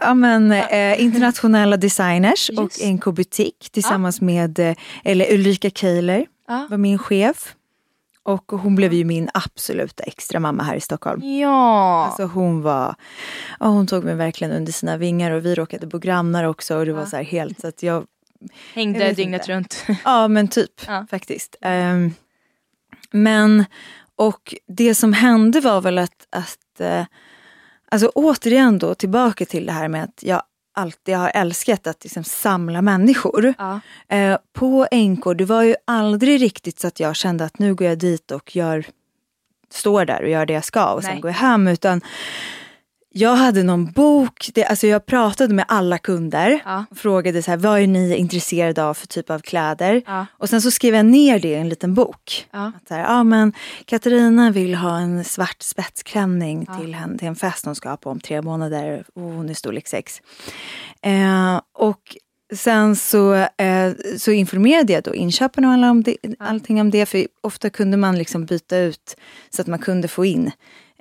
[0.03, 2.83] ja, men, eh, internationella designers Just.
[2.83, 4.25] och NK Butik tillsammans ja.
[4.25, 6.67] med eh, eller Ulrika Keiler ja.
[6.71, 7.55] var min chef.
[8.23, 11.23] Och hon blev ju min absoluta extra mamma här i Stockholm.
[11.23, 12.05] Ja.
[12.07, 12.95] Alltså hon var,
[13.61, 16.87] oh, hon tog mig verkligen under sina vingar och vi råkade bo grannar också och
[16.87, 18.07] det var så här helt så att jag
[18.75, 19.53] Hängde dygnet inte.
[19.53, 19.85] runt.
[20.05, 21.07] Ja men typ ja.
[21.11, 21.57] faktiskt.
[21.61, 22.15] Um,
[23.11, 23.65] men
[24.19, 27.05] och det som hände var väl att, att uh,
[27.91, 30.43] alltså återigen då tillbaka till det här med att jag
[30.79, 33.55] alltid har älskat att liksom samla människor.
[33.59, 33.81] Ja.
[34.09, 37.87] Eh, på NK, det var ju aldrig riktigt så att jag kände att nu går
[37.87, 38.87] jag dit och gör,
[39.71, 41.13] står där och gör det jag ska och Nej.
[41.13, 41.69] sen går jag hem.
[41.69, 42.01] Utan
[43.19, 46.85] jag hade någon bok, det, alltså jag pratade med alla kunder ja.
[46.97, 50.03] frågade så här, vad är ni intresserade av för typ av kläder?
[50.07, 50.27] Ja.
[50.31, 52.47] Och sen så skrev jag ner det i en liten bok.
[52.51, 52.73] Ja.
[52.77, 53.53] Att så här, ja, men
[53.85, 58.11] Katarina vill ha en svart spetsklänning till, en, till en fest hon ska ha på
[58.11, 60.21] om tre månader och hon är storlek 6.
[61.03, 62.17] Eh, och
[62.55, 67.07] sen så, eh, så informerade jag då inköparna och alla om det, allting om det.
[67.07, 69.17] För ofta kunde man liksom byta ut
[69.51, 70.51] så att man kunde få in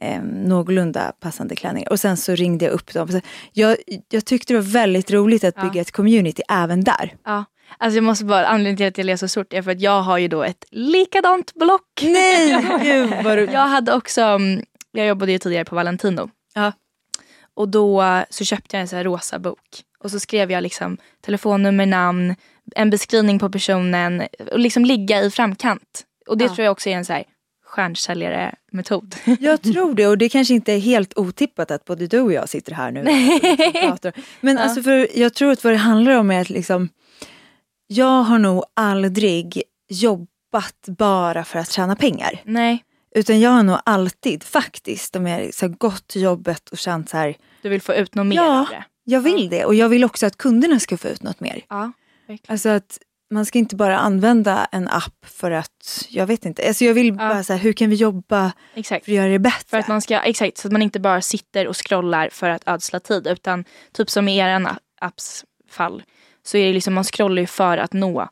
[0.01, 1.89] eh, någorlunda passande klänningar.
[1.89, 3.21] Och sen så ringde jag upp dem.
[3.53, 3.77] Jag,
[4.09, 5.81] jag tyckte det var väldigt roligt att bygga ja.
[5.81, 7.15] ett community även där.
[7.25, 7.45] Ja.
[7.77, 10.01] Alltså jag måste bara, anledningen till att jag läser så stort är för att jag
[10.01, 12.01] har ju då ett likadant block.
[12.01, 13.51] Nej, gud vad roligt.
[13.51, 16.29] Jag hade också, mm, jag jobbade ju tidigare på Valentino.
[16.53, 16.71] Ja.
[17.53, 19.83] Och då så köpte jag en sån här rosa bok.
[20.03, 22.35] Och så skrev jag liksom telefonnummer, namn,
[22.75, 26.03] en beskrivning på personen och liksom ligga i framkant.
[26.27, 26.55] Och det ja.
[26.55, 27.23] tror jag också är en så här
[27.67, 29.15] stjärnsäljare-metod.
[29.39, 32.49] Jag tror det och det kanske inte är helt otippat att både du och jag
[32.49, 33.03] sitter här nu
[34.41, 34.63] Men ja.
[34.63, 36.89] alltså för jag tror att vad det handlar om är att liksom
[37.87, 42.41] jag har nog aldrig jobbat bara för att tjäna pengar.
[42.43, 42.83] Nej.
[43.15, 47.17] Utan jag har nog alltid faktiskt, om jag så gått till jobbet och känt så
[47.17, 47.35] här.
[47.61, 48.67] Du vill få ut något mer ja,
[49.03, 51.61] jag vill det och jag vill också att kunderna ska få ut något mer.
[51.69, 51.91] Ja,
[52.47, 52.99] Alltså att
[53.29, 57.07] man ska inte bara använda en app för att, jag vet inte, alltså jag vill
[57.07, 57.13] ja.
[57.13, 59.05] bara säga hur kan vi jobba exakt.
[59.05, 59.69] för att göra det bättre?
[59.69, 62.63] För att man ska, exakt, så att man inte bara sitter och scrollar för att
[62.65, 66.03] ödsla tid utan typ som i er apps fall
[66.43, 68.29] så är det liksom man scrollar ju för att nå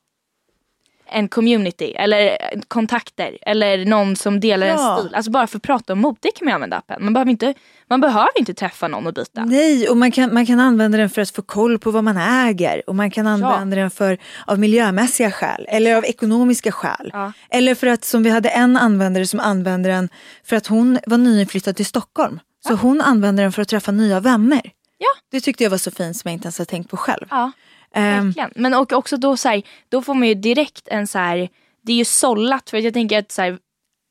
[1.07, 2.37] en community eller
[2.67, 4.97] kontakter eller någon som delar ja.
[4.97, 5.15] en stil.
[5.15, 7.03] Alltså bara för att prata om mode kan man använda appen.
[7.03, 7.53] Man behöver inte,
[7.89, 9.45] man behöver inte träffa någon och byta.
[9.45, 12.17] Nej, och man kan, man kan använda den för att få koll på vad man
[12.17, 13.81] äger och man kan använda ja.
[13.81, 17.09] den för av miljömässiga skäl eller av ekonomiska skäl.
[17.13, 17.31] Ja.
[17.49, 20.09] Eller för att som vi hade en användare som använde den
[20.43, 22.39] för att hon var nyinflyttad till Stockholm.
[22.67, 24.71] Så hon använde den för att träffa nya vänner.
[24.97, 25.07] Ja.
[25.31, 27.25] Det tyckte jag var så fint som jag inte ens hade tänkt på själv.
[27.29, 27.51] Ja.
[27.95, 31.49] Um, Men och också då, så här, då får man ju direkt en så här,
[31.81, 33.57] det är ju sållat för jag tänker att så här,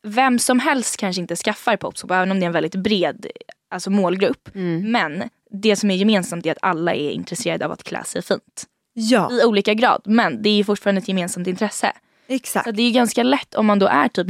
[0.06, 3.26] vem som helst kanske inte skaffar Popsop även om det är en väldigt bred
[3.70, 4.54] alltså målgrupp.
[4.54, 4.92] Mm.
[4.92, 8.66] Men det som är gemensamt är att alla är intresserade av att klä sig fint.
[8.92, 9.32] Ja.
[9.32, 11.92] I olika grad men det är ju fortfarande ett gemensamt intresse.
[12.26, 12.66] Exakt.
[12.66, 14.26] Så det är ganska lätt om man då är typ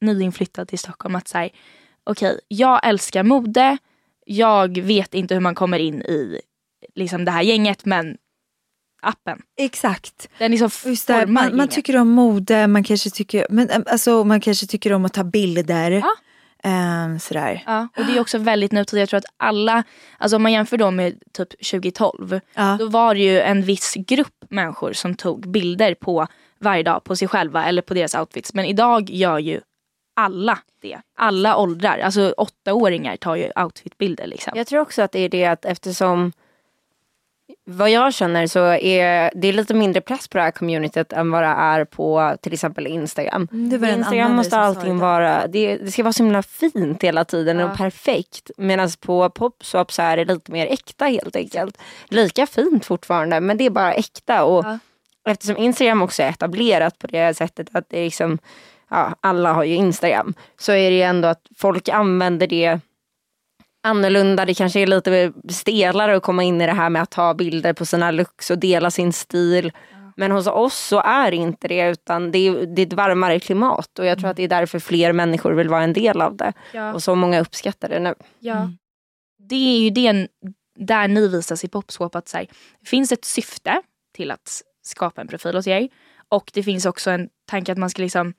[0.00, 1.50] nyinflyttad till Stockholm att säga
[2.04, 3.78] okej okay, jag älskar mode,
[4.26, 6.40] jag vet inte hur man kommer in i
[6.94, 8.16] liksom det här gänget men
[9.04, 9.38] appen.
[9.56, 10.28] Exakt.
[10.38, 14.40] Den liksom Just det, man, man, tycker om mode, man kanske tycker, men, alltså, man
[14.40, 15.90] kanske tycker om att ta bilder.
[15.90, 16.14] Ja.
[16.66, 17.62] Um, sådär.
[17.66, 19.00] Ja, och det är också väldigt nutid.
[19.00, 19.84] Jag tror att alla,
[20.18, 22.76] alltså om man jämför då med typ 2012, ja.
[22.78, 26.26] då var det ju en viss grupp människor som tog bilder på
[26.60, 28.54] varje dag på sig själva eller på deras outfits.
[28.54, 29.60] Men idag gör ju
[30.16, 30.98] alla det.
[31.18, 31.98] Alla åldrar.
[31.98, 34.26] Alltså åttaåringar tar ju outfitbilder.
[34.26, 34.52] Liksom.
[34.56, 36.32] Jag tror också att det är det att eftersom
[37.66, 41.42] vad jag känner så är det lite mindre press på det här communityt än vad
[41.42, 43.48] det är på till exempel Instagram.
[43.52, 47.70] Mm, Instagram måste allting vara, det, det, ska vara så himla fint hela tiden ja.
[47.70, 48.50] och perfekt.
[48.56, 51.78] Medan på Popswap så är det lite mer äkta helt enkelt.
[52.08, 54.44] Lika fint fortfarande men det är bara äkta.
[54.44, 54.78] Och ja.
[55.26, 58.38] Eftersom Instagram också är etablerat på det sättet att det är liksom,
[58.90, 60.34] ja, alla har ju Instagram.
[60.58, 62.80] Så är det ändå att folk använder det
[63.84, 64.44] annorlunda.
[64.44, 67.72] Det kanske är lite stelare att komma in i det här med att ta bilder
[67.72, 69.72] på sina looks och dela sin stil.
[70.16, 73.40] Men hos oss så är det inte det utan det är, det är ett varmare
[73.40, 76.36] klimat och jag tror att det är därför fler människor vill vara en del av
[76.36, 76.52] det.
[76.72, 76.94] Ja.
[76.94, 78.14] Och så många uppskattar det nu.
[78.38, 78.56] Ja.
[78.56, 78.78] Mm.
[79.48, 80.28] Det är ju det
[80.78, 82.46] där ni visas i Popswap att det
[82.84, 83.82] finns ett syfte
[84.14, 85.88] till att skapa en profil hos er
[86.28, 88.34] och det finns också en tanke att man ska liksom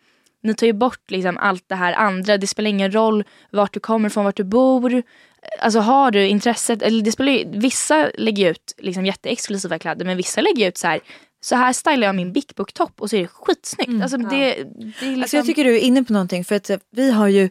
[0.45, 2.37] ni tar ju bort liksom allt det här andra.
[2.37, 5.03] Det spelar ingen roll vart du kommer ifrån, vart du bor.
[5.59, 10.17] Alltså har du intresset, eller det spelar ju, vissa lägger ut liksom jätteexklusiva kläder men
[10.17, 10.99] vissa lägger ut så här
[11.41, 13.89] så här stylar jag min Big Book-topp och så är det skitsnyggt.
[13.89, 14.55] Mm, alltså, det, det är
[14.99, 15.21] liksom...
[15.21, 17.49] alltså jag tycker du är inne på någonting för att eh, vi har ju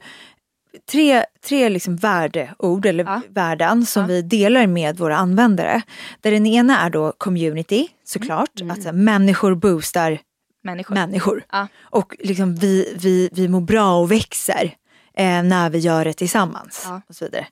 [0.91, 3.21] tre, tre liksom värdeord eller ja.
[3.29, 4.07] värden som ja.
[4.07, 5.83] vi delar med våra användare.
[6.21, 8.71] Där den ena är då community såklart, mm.
[8.71, 10.19] att människor boostar
[10.65, 10.95] människor.
[10.95, 11.45] människor.
[11.53, 11.69] Ja.
[11.81, 14.75] Och liksom vi, vi, vi mår bra och växer
[15.17, 16.83] eh, när vi gör det tillsammans.
[16.85, 17.03] Ja.
[17.09, 17.47] Och så vidare.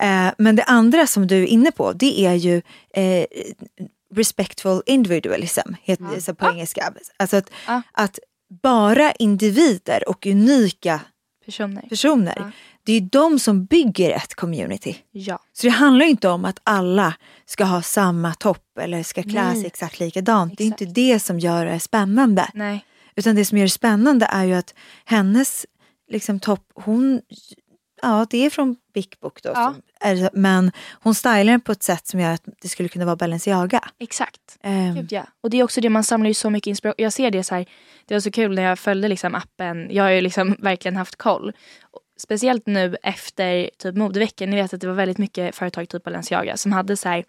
[0.00, 2.62] Eh, men det andra som du är inne på det är ju
[2.94, 3.26] eh,
[4.14, 6.20] respectful individualism, heter ja.
[6.26, 6.52] det på ja.
[6.52, 6.92] engelska.
[7.16, 7.50] Alltså att,
[7.92, 8.18] att
[8.62, 11.00] bara individer och unika
[11.44, 12.52] personer, personer
[12.88, 14.96] det är de som bygger ett community.
[15.10, 15.38] Ja.
[15.52, 17.14] Så det handlar inte om att alla
[17.46, 20.52] ska ha samma topp eller ska klä sig exakt likadant.
[20.52, 20.58] Exakt.
[20.58, 22.50] Det är inte det som gör det spännande.
[22.54, 22.84] Nej.
[23.16, 24.74] Utan det som gör det spännande är ju att
[25.04, 25.66] hennes
[26.10, 27.20] liksom, topp, hon,
[28.02, 29.50] ja det är från Big Book då.
[29.54, 29.74] Ja.
[30.00, 30.72] Är, men
[31.02, 33.80] hon stylar den på ett sätt som gör att det skulle kunna vara Balenciaga.
[33.98, 34.58] Exakt.
[34.64, 34.94] Um.
[34.94, 35.26] Gud, ja.
[35.40, 37.04] Och det är också det, man samlar ju så mycket inspiration.
[37.04, 37.66] Jag ser det så här,
[38.06, 39.88] det var så kul när jag följde liksom appen.
[39.90, 41.52] Jag har ju liksom verkligen haft koll
[42.18, 46.56] speciellt nu efter typ modeveckan, ni vet att det var väldigt mycket företag typ Balenciaga
[46.56, 47.24] som hade så här,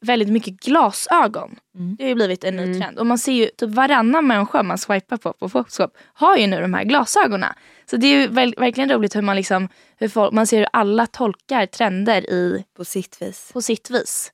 [0.00, 1.56] väldigt mycket glasögon.
[1.74, 1.96] Mm.
[1.96, 2.80] Det har ju blivit en ny mm.
[2.80, 2.98] trend.
[2.98, 6.60] Och man ser ju typ varannan människa man swipar på på Photoshop har ju nu
[6.60, 7.52] de här glasögonen.
[7.90, 11.06] Så det är ju verkligen roligt hur man liksom, hur folk, man ser hur alla
[11.06, 13.50] tolkar trender i På sitt vis.
[13.52, 14.32] På sitt vis.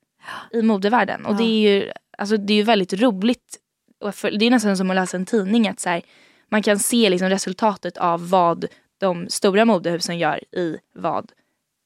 [0.52, 1.26] I modevärlden.
[1.26, 1.38] Och ja.
[1.38, 3.58] det är ju alltså, det är ju väldigt roligt.
[4.22, 5.68] Det är nästan som att läsa en tidning.
[5.68, 6.02] Att så här,
[6.48, 8.66] man kan se liksom resultatet av vad
[9.00, 11.32] de stora modehusen gör i vad?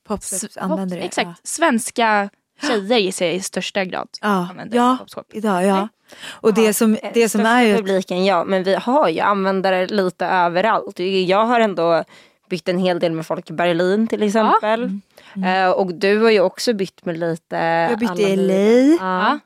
[0.07, 1.03] Popshops använder det.
[1.03, 1.29] Exakt.
[1.29, 1.35] Ja.
[1.43, 2.31] Svenska
[2.63, 4.29] tjejer gissar jag i största grad ja.
[4.51, 5.27] använder ja, popshop.
[5.33, 5.89] Idag, ja.
[6.31, 7.77] Och det som, det som är ju...
[7.77, 10.99] publiken ja, men vi har ju användare lite överallt.
[11.27, 12.05] Jag har ändå
[12.51, 14.81] bytt en hel del med folk i Berlin till exempel.
[14.81, 14.87] Ja.
[14.87, 15.03] Mm.
[15.35, 15.69] Mm.
[15.69, 17.57] Uh, och du har ju också bytt med lite...
[17.57, 19.41] Jag har bytt i LA.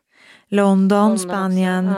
[0.49, 1.95] London, London, Spanien.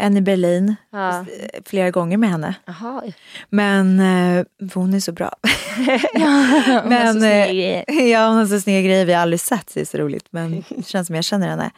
[0.00, 1.24] En i Berlin ja.
[1.64, 2.54] flera gånger med henne.
[2.68, 3.02] Aha.
[3.48, 5.36] Men eh, hon är så bra.
[6.14, 9.04] ja, men, hon eh, ja, hon har så snygga grejer.
[9.06, 10.26] Vi har aldrig sett, det är så roligt.
[10.30, 11.70] Men det känns som jag känner henne.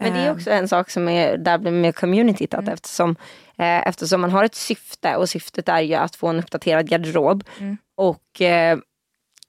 [0.00, 2.74] Men det är också en sak som är där med communityt att mm.
[2.74, 3.16] eftersom,
[3.58, 7.44] eh, eftersom man har ett syfte och syftet är ju att få en uppdaterad garderob.
[7.58, 7.76] Mm.
[7.96, 8.78] Och eh,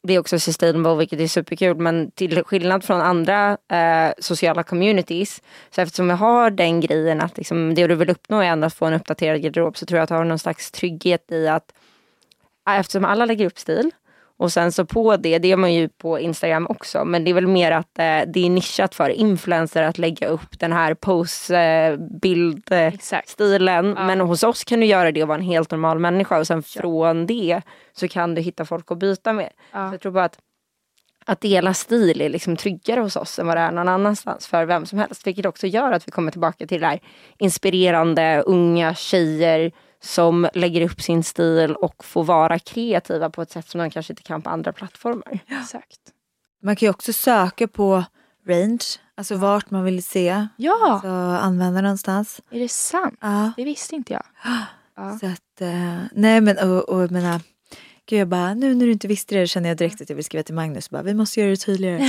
[0.04, 5.42] det är också sustainable vilket är superkul men till skillnad från andra eh, sociala communities
[5.70, 8.86] så eftersom vi har den grejen att liksom, det du vill uppnå är att få
[8.86, 11.74] en uppdaterad garderob så tror jag att du har någon slags trygghet i att
[12.68, 13.92] eh, eftersom alla lägger upp stil
[14.40, 17.34] och sen så på det, det gör man ju på Instagram också, men det är
[17.34, 23.86] väl mer att eh, det är nischat för influencer att lägga upp den här pose-bild-stilen.
[23.86, 24.08] Eh, ja.
[24.08, 26.64] Men hos oss kan du göra det och vara en helt normal människa och sen
[26.76, 26.82] ja.
[26.82, 27.62] från det
[27.94, 29.50] så kan du hitta folk att byta med.
[29.72, 29.90] Ja.
[29.90, 30.40] Så jag tror bara att
[31.26, 34.66] att dela stil är liksom tryggare hos oss än vad det är någon annanstans för
[34.66, 35.28] vem som helst.
[35.28, 37.00] Vilket också gör att vi kommer tillbaka till det här
[37.38, 39.72] inspirerande unga tjejer
[40.04, 44.14] som lägger upp sin stil och får vara kreativa på ett sätt som de kanske
[44.14, 45.40] inte kan på andra plattformar.
[45.48, 45.62] Ja.
[45.62, 46.00] Exakt.
[46.64, 48.04] Man kan ju också söka på
[48.48, 48.86] range,
[49.16, 50.92] alltså vart man vill se ja.
[50.92, 51.08] alltså,
[51.46, 52.42] använda någonstans.
[52.52, 53.18] Är det sant?
[53.22, 53.52] Ja.
[53.58, 54.24] Det visste inte jag.
[54.96, 55.20] Ja.
[55.20, 57.42] Så att, uh, nej men och, och jag menar,
[58.10, 60.26] Gud, jag bara, nu när du inte visste det känner jag direkt att jag vill
[60.26, 60.90] skriva till Magnus.
[60.90, 62.00] Bara, vi måste göra det tydligare.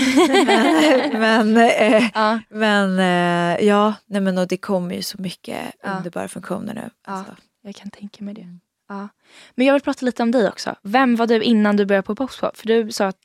[1.19, 5.97] men eh, ja, men, eh, ja nej, men, och det kommer ju så mycket ja.
[5.97, 6.91] underbara funktioner nu.
[7.05, 7.35] Alltså.
[7.63, 8.41] Ja, jag kan tänka mig det.
[8.41, 8.61] Mm.
[8.89, 9.09] Ja.
[9.55, 10.75] Men jag vill prata lite om dig också.
[10.83, 12.57] Vem var du innan du började på Popspop?
[12.57, 13.17] För du sa att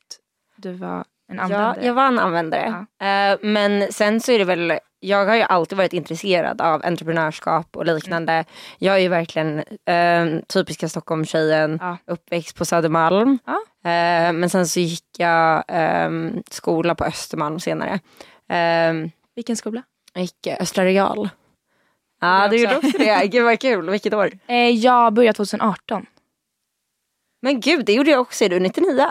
[0.56, 1.76] du var en användare.
[1.80, 2.86] Ja, jag var en användare.
[2.98, 3.32] Ja.
[3.32, 7.76] Uh, men sen så är det väl, jag har ju alltid varit intresserad av entreprenörskap
[7.76, 8.32] och liknande.
[8.32, 8.44] Mm.
[8.78, 11.96] Jag är ju verkligen uh, typiska Stockholmstjejen, ja.
[12.06, 13.38] uppväxt på Södermalm.
[13.44, 13.52] Ja.
[13.52, 15.64] Uh, men sen så gick jag
[16.06, 18.00] um, skola på Östermalm senare.
[19.34, 19.82] Vilken skola?
[20.12, 21.28] Jag gick Östra Real.
[22.26, 23.26] Ja, ah, du gjorde också det.
[23.26, 23.90] Gud vad kul.
[23.90, 24.30] Vilket år?
[24.72, 26.06] jag började 2018.
[27.42, 28.44] Men gud, det gjorde jag också.
[28.44, 29.06] Är du 99?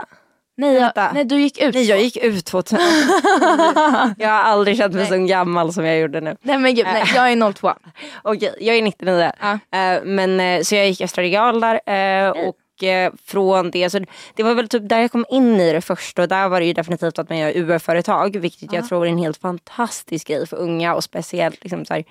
[0.57, 1.75] Nej, jag, nej du gick ut.
[1.75, 2.79] Nej jag gick ut 2000.
[4.17, 6.35] jag har aldrig känt mig så gammal som jag gjorde nu.
[6.41, 7.73] Nej men gud, nej, jag är 02.
[8.21, 9.31] Okej, jag är 99.
[9.41, 9.53] Ja.
[9.53, 12.51] Uh, men, uh, så jag gick Östra Regal där uh,
[12.83, 13.99] och från det, så
[14.35, 16.65] det var väl typ där jag kom in i det först och där var det
[16.65, 20.57] ju definitivt att man gör UF-företag vilket jag tror är en helt fantastisk grej för
[20.57, 22.03] unga och speciellt liksom så här,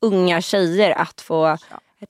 [0.00, 1.58] unga tjejer att få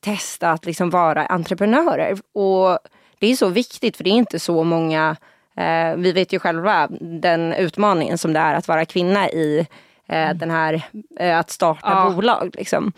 [0.01, 2.18] testa att liksom vara entreprenörer.
[2.35, 2.79] Och
[3.18, 5.16] det är så viktigt för det är inte så många
[5.57, 9.66] Eh, vi vet ju själva den utmaningen som det är att vara kvinna i
[10.09, 10.38] eh, mm.
[10.38, 10.83] den här,
[11.20, 12.11] eh, att starta ja.
[12.11, 12.55] bolag.
[12.59, 12.92] Liksom.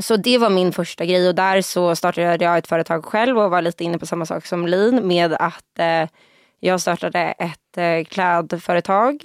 [0.00, 3.50] Så det var min första grej och där så startade jag ett företag själv och
[3.50, 6.08] var lite inne på samma sak som Lin med att eh,
[6.60, 9.22] jag startade ett eh, klädföretag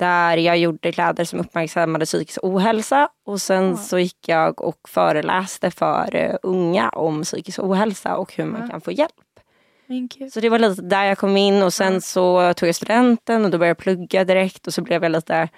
[0.00, 3.76] där jag gjorde kläder som uppmärksammade psykisk ohälsa och sen mm.
[3.76, 8.70] så gick jag och föreläste för uh, unga om psykisk ohälsa och hur man mm.
[8.70, 9.12] kan få hjälp.
[10.32, 13.50] Så det var lite där jag kom in och sen så tog jag studenten och
[13.50, 15.48] då började jag plugga direkt och så blev jag lite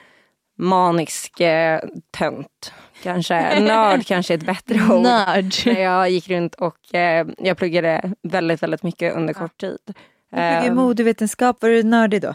[0.63, 2.73] manisk eh, tönt.
[3.03, 5.03] Kanske nörd kanske är ett bättre ord.
[5.03, 5.55] Nörd.
[5.65, 9.79] Jag gick runt och eh, jag pluggade väldigt, väldigt mycket under kort tid.
[9.87, 9.95] Du
[10.37, 12.35] pluggade um, modevetenskap, var du nördig då?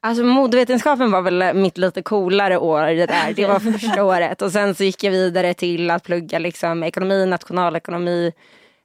[0.00, 3.32] Alltså modevetenskapen var väl mitt lite coolare år det där.
[3.36, 7.26] Det var första året och sen så gick jag vidare till att plugga liksom ekonomi,
[7.26, 8.32] nationalekonomi,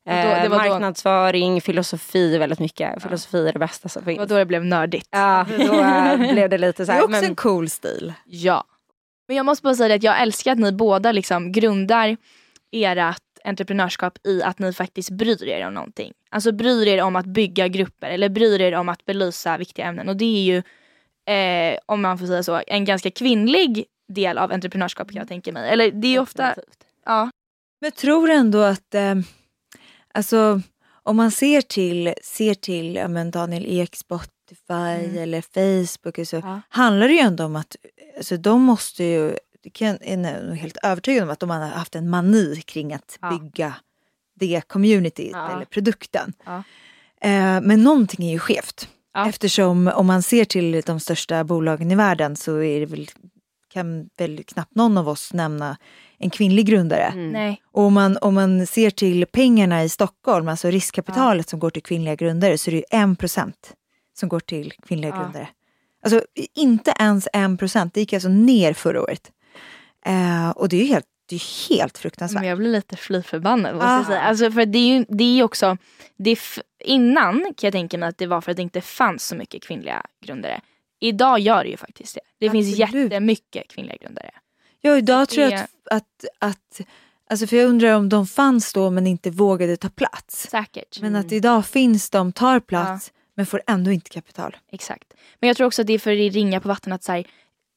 [0.05, 1.61] då, eh, marknadsföring, då...
[1.61, 2.91] filosofi väldigt mycket.
[2.93, 2.99] Ja.
[2.99, 4.19] Filosofi är det bästa som finns.
[4.19, 5.07] Och då det blev nördigt.
[5.11, 6.99] Ja, då blev det lite så här.
[6.99, 7.29] Det är också men...
[7.29, 8.13] en cool stil.
[8.25, 8.63] Ja.
[9.31, 12.17] Men jag måste bara säga att jag älskar att ni båda liksom grundar
[12.71, 16.13] ert entreprenörskap i att ni faktiskt bryr er om någonting.
[16.29, 20.09] Alltså bryr er om att bygga grupper eller bryr er om att belysa viktiga ämnen.
[20.09, 20.57] Och det är ju,
[21.35, 25.51] eh, om man får säga så, en ganska kvinnlig del av entreprenörskap kan jag tänka
[25.51, 25.69] mig.
[25.69, 26.55] Eller det är ofta...
[27.05, 27.23] Ja.
[27.81, 29.15] Men jag tror ändå att eh
[30.13, 30.61] Alltså
[31.03, 33.95] om man ser till, ser till ja, men Daniel Ek,
[34.51, 35.17] Spotify mm.
[35.17, 36.61] eller Facebook så ja.
[36.69, 37.75] handlar det ju ändå om att
[38.17, 39.35] alltså, de måste ju,
[39.77, 43.29] jag är helt övertygad om att de har haft en mani kring att ja.
[43.29, 43.73] bygga
[44.39, 46.33] det communityt eller produkten.
[47.21, 48.89] Eh, men någonting är ju skevt.
[49.27, 53.09] Eftersom om man ser till de största bolagen i världen så är det väl,
[53.73, 55.77] kan väl knappt någon av oss nämna
[56.17, 57.03] en kvinnlig grundare.
[57.03, 57.55] Mm.
[57.71, 61.49] Och om man, om man ser till pengarna i Stockholm, alltså riskkapitalet ja.
[61.49, 63.73] som går till kvinnliga grundare, så är det ju en procent
[64.21, 65.21] som går till kvinnliga ja.
[65.21, 65.47] grundare.
[66.03, 66.21] Alltså
[66.55, 69.31] inte ens en procent, det gick alltså ner förra året.
[70.05, 72.41] Eh, och det är ju helt, det är helt fruktansvärt.
[72.41, 74.21] Men jag blir lite fly förbannad måste jag säga.
[74.21, 75.77] Alltså, för det är ju det är också,
[76.17, 76.39] det är
[76.79, 79.63] innan kan jag tänka mig att det var för att det inte fanns så mycket
[79.63, 80.61] kvinnliga grundare.
[80.99, 82.21] Idag gör det ju faktiskt det.
[82.39, 82.65] Det Absolut.
[82.65, 84.31] finns jättemycket kvinnliga grundare.
[84.81, 86.81] Ja, idag tror jag att, att, att
[87.31, 90.47] Alltså för jag undrar om de fanns då men inte vågade ta plats.
[90.49, 91.01] Säkert.
[91.01, 91.37] Men att mm.
[91.37, 93.20] idag finns de, tar plats ja.
[93.35, 94.57] Men får ändå inte kapital.
[94.71, 95.13] Exakt.
[95.39, 97.25] Men jag tror också att det är för att ringa på vattnet att så här,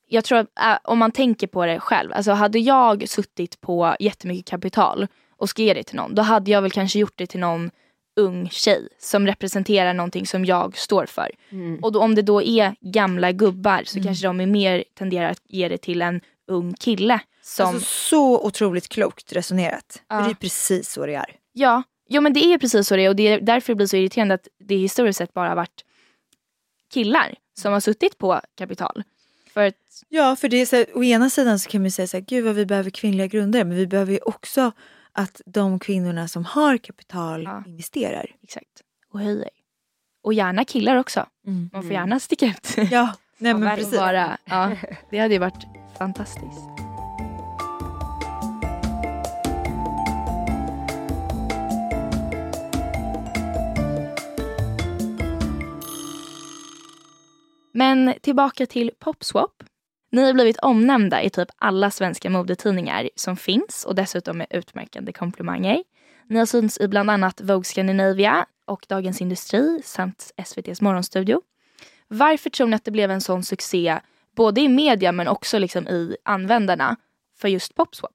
[0.09, 3.97] jag tror att äh, om man tänker på det själv, alltså hade jag suttit på
[4.01, 7.27] jättemycket kapital och ska ge det till någon, då hade jag väl kanske gjort det
[7.27, 7.71] till någon
[8.17, 11.31] ung tjej som representerar någonting som jag står för.
[11.51, 11.85] Mm.
[11.85, 14.07] Och då, om det då är gamla gubbar så mm.
[14.07, 17.21] kanske de är mer tenderar att ge det till en ung kille.
[17.43, 17.67] Som...
[17.67, 20.03] Alltså, så otroligt klokt resonerat.
[20.09, 20.19] Ja.
[20.19, 21.37] För det är precis så det är.
[21.53, 23.87] Ja, jo, men det är precis så det är och det är därför det blir
[23.87, 25.85] så irriterande att det historiskt sett bara varit
[26.93, 29.03] killar som har suttit på kapital.
[29.55, 29.75] För att...
[30.09, 32.24] Ja, för det är så här, å ena sidan så kan man säga så här,
[32.24, 34.72] gud vad vi behöver kvinnliga grundare, men vi behöver ju också
[35.12, 37.64] att de kvinnorna som har kapital ja.
[37.66, 38.37] investerar.
[38.43, 39.51] Exakt, och höjer.
[40.22, 41.26] Och gärna killar också.
[41.47, 41.70] Mm.
[41.72, 42.91] Man får gärna sticka ut.
[42.91, 43.99] Ja, nej men precis.
[43.99, 44.76] Bara, ja,
[45.11, 45.64] det hade ju varit
[45.99, 46.84] fantastiskt.
[57.75, 59.62] Men tillbaka till Popswap.
[60.12, 65.12] Ni har blivit omnämnda i typ alla svenska modetidningar som finns och dessutom med utmärkande
[65.12, 65.83] komplimanger.
[66.29, 71.43] Ni har synts i bland annat Vogue Scandinavia, och Dagens Industri samt SVTs morgonstudio.
[72.09, 74.01] Varför tror ni att det blev en sån succé
[74.37, 76.97] både i media men också liksom i användarna
[77.39, 78.14] för just Popswap?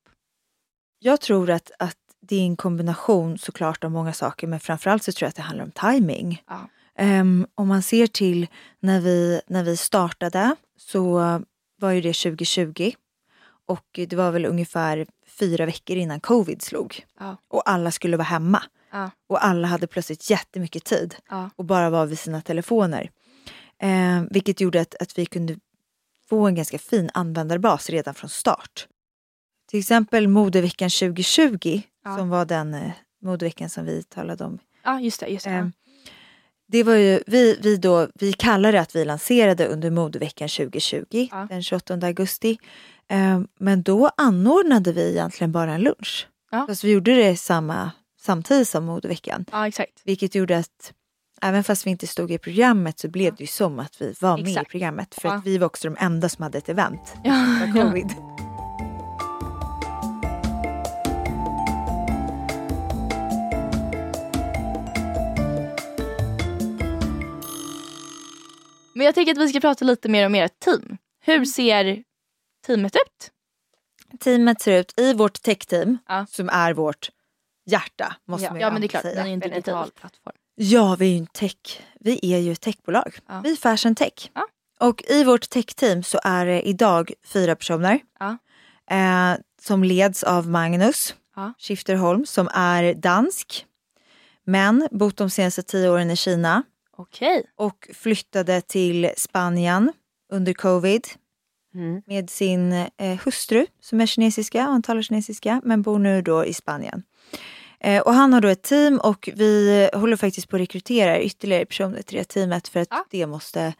[1.00, 5.12] Jag tror att, att det är en kombination såklart av många saker men framförallt så
[5.12, 6.44] tror jag att det handlar om timing.
[6.48, 6.70] Ja.
[7.02, 8.48] Um, om man ser till
[8.80, 11.20] när vi, när vi startade så
[11.80, 12.92] var ju det 2020
[13.66, 15.06] och det var väl ungefär
[15.40, 17.06] fyra veckor innan covid slog.
[17.20, 17.38] Ja.
[17.48, 18.64] Och alla skulle vara hemma.
[18.92, 19.12] Ja.
[19.30, 21.50] Och alla hade plötsligt jättemycket tid Ja.
[21.56, 23.12] och bara var vid sina telefoner.
[23.82, 25.56] Eh, vilket gjorde att, att vi kunde
[26.30, 28.88] få en ganska fin användarbas redan från start.
[29.70, 32.18] Till exempel modeveckan 2020 Ja.
[32.18, 32.92] som var den eh,
[33.22, 35.28] modeveckan som vi talade om Ja, just det.
[35.28, 35.52] Just det.
[35.52, 35.72] Ehm,
[36.72, 41.06] det var ju, vi, vi, då, vi kallar det att vi lanserade under modeveckan 2020,
[41.32, 41.48] Ja.
[41.50, 42.58] den 28 augusti.
[43.10, 46.28] Ehm, men då anordnade vi egentligen bara en lunch.
[46.52, 46.66] Ja.
[46.68, 47.92] Fast vi gjorde det samma,
[48.22, 49.46] samtidigt som modeveckan.
[49.52, 50.02] ja, exakt.
[50.06, 50.94] Vilket gjorde att
[51.42, 54.38] även fast vi inte stod i programmet så blev det ju som att vi var
[54.38, 54.68] med Exakt.
[54.68, 55.16] i programmet.
[55.22, 55.34] För Ja.
[55.36, 57.14] att vi var också de enda som hade ett event.
[57.24, 57.46] Ja.
[57.74, 58.08] covid.
[69.00, 70.98] Men jag tänker att vi ska prata lite mer om ert team.
[71.22, 72.04] Hur ser
[72.68, 73.32] teamet ut?
[74.20, 76.26] Teamet ser ut i vårt techteam Ja.
[76.30, 77.10] som är vårt
[77.66, 78.16] hjärta.
[78.28, 78.50] Måste Ja.
[78.52, 79.24] man ju Ja men det är klart, säga.
[79.24, 80.36] ni är en digital plattform.
[80.56, 81.82] Ja, vi är ju en tech.
[82.00, 83.20] Vi är ju ett techbolag.
[83.28, 83.42] Ja.
[83.44, 84.32] Vi är fashion tech.
[84.34, 84.48] Ja.
[84.80, 88.00] Och i vårt techteam så är det idag fyra personer.
[88.20, 88.38] Ja.
[88.96, 91.54] Eh, som leds av Magnus Ja.
[91.58, 93.66] Schifterholm som är dansk.
[94.46, 96.64] Men bott de senaste tio åren i Kina
[97.00, 97.44] Okej.
[97.56, 99.92] och flyttade till Spanien
[100.32, 101.08] under covid
[101.74, 102.02] Mm.
[102.08, 106.46] med sin eh, hustru som är kinesiska och han talar kinesiska men bor nu då
[106.46, 107.04] i Spanien.
[107.80, 111.66] Eh, och han har då ett team och vi håller faktiskt på att rekrytera ytterligare
[111.66, 113.06] personer till det teamet för att Ja.
[113.10, 113.74] det måste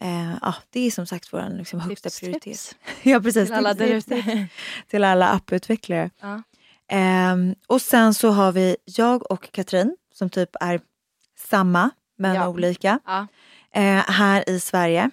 [0.00, 2.42] eh, ja, det är som sagt vår liksom, högsta Tips, prioritet.
[2.42, 2.76] tips.
[3.02, 4.48] Ja precis, Till alla där
[4.90, 6.10] till alla apputvecklare.
[6.20, 6.42] Ja.
[6.88, 10.80] Ehm, och sen så har vi jag och Katrin som typ är
[11.38, 12.48] samma men Ja.
[12.48, 13.26] olika Ja.
[13.72, 15.10] eh, här i Sverige.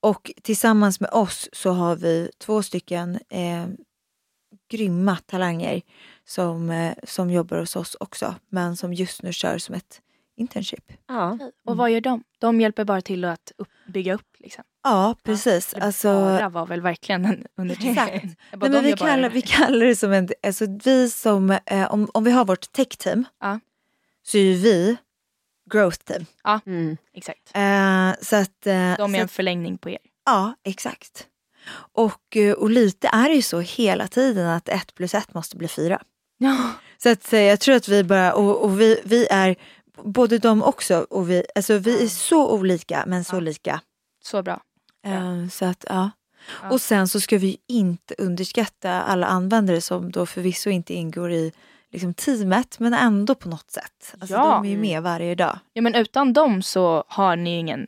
[0.00, 3.66] Och tillsammans med oss så har vi två stycken eh,
[4.70, 5.82] grymma talanger
[6.24, 10.00] som, eh, som jobbar hos oss också men som just nu kör som ett
[10.36, 10.92] internship.
[11.08, 11.38] Ja.
[11.66, 12.22] Och vad gör de?
[12.38, 14.64] De hjälper bara till att upp, bygga upp liksom.
[14.84, 15.66] Ja precis.
[15.66, 17.92] För alltså, Bara var väl verkligen en undertryckning.
[18.08, 18.24] Exakt.
[18.52, 22.10] Bara, Nej, men vi, kallar, vi kallar det som en, alltså vi som, eh, om,
[22.14, 23.60] om vi har vårt tech-team Ja.
[24.22, 24.96] så är ju vi
[25.72, 26.26] growth team.
[26.66, 26.96] Mm.
[27.14, 27.50] Exakt.
[27.54, 29.98] Eh, så att, eh, De så är en att, förlängning på er.
[30.26, 31.26] ja exakt.
[31.92, 35.56] Och, eh, och lite är det ju så hela tiden att ett plus ett måste
[35.56, 36.02] bli fyra.
[36.38, 36.70] Ja.
[37.02, 39.56] Så att, eh, jag tror att vi bara, och, och vi, vi är,
[40.04, 43.40] både de också och vi, alltså vi är så olika men så Ja.
[43.40, 43.80] lika.
[44.24, 44.60] Så bra.
[45.06, 46.10] Eh, så att ja.
[46.62, 46.70] Ja.
[46.70, 51.32] Och sen så ska vi ju inte underskatta alla användare som då förvisso inte ingår
[51.32, 51.52] i
[51.92, 54.14] liksom, teamet men ändå på något sätt.
[54.20, 54.42] Alltså, Ja.
[54.48, 55.58] De är ju med varje dag.
[55.72, 57.86] Ja men utan dem så har ni ingen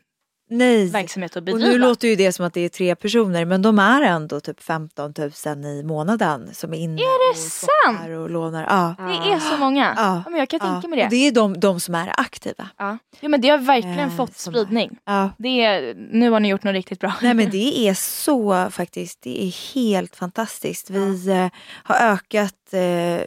[0.50, 0.86] Nej.
[0.90, 1.68] verksamhet att Och bedriva.
[1.70, 4.62] nu låter ju det som att det är tre personer men de är ändå typ
[4.62, 5.14] 15
[5.46, 8.08] 000 i månaden som är inne Är det och sant?
[8.22, 8.62] och lånar.
[8.62, 8.94] Ja.
[8.98, 9.94] Det är så många.
[9.96, 10.22] Ja.
[10.24, 10.72] Ja, men jag kan Ja.
[10.72, 11.04] tänka mig det.
[11.04, 12.68] Och det är de, de som är aktiva.
[12.78, 12.98] Ja.
[13.20, 14.98] ja men det har verkligen Eh, fått spridning.
[15.04, 15.30] Ja.
[15.38, 17.12] Det är, nu har ni gjort något riktigt bra.
[17.22, 20.90] Nej men det är så faktiskt, det är helt fantastiskt.
[20.90, 21.48] Vi eh,
[21.84, 23.26] har ökat eh,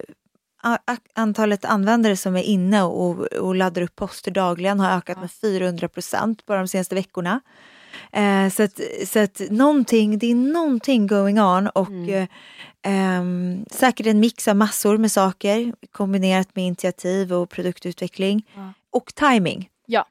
[1.16, 5.88] antalet användare som är inne och, och laddar upp poster dagligen har ökat med 400
[5.88, 7.42] procent bara de senaste veckorna.
[8.12, 12.10] Eh, så att, så att någonting, det är någonting going on och Mm.
[12.10, 12.28] eh,
[12.84, 18.74] ehm, säkert en mix av massor med saker kombinerat med initiativ och produktutveckling Ja.
[18.92, 19.70] och timing.
[19.86, 20.06] Ja.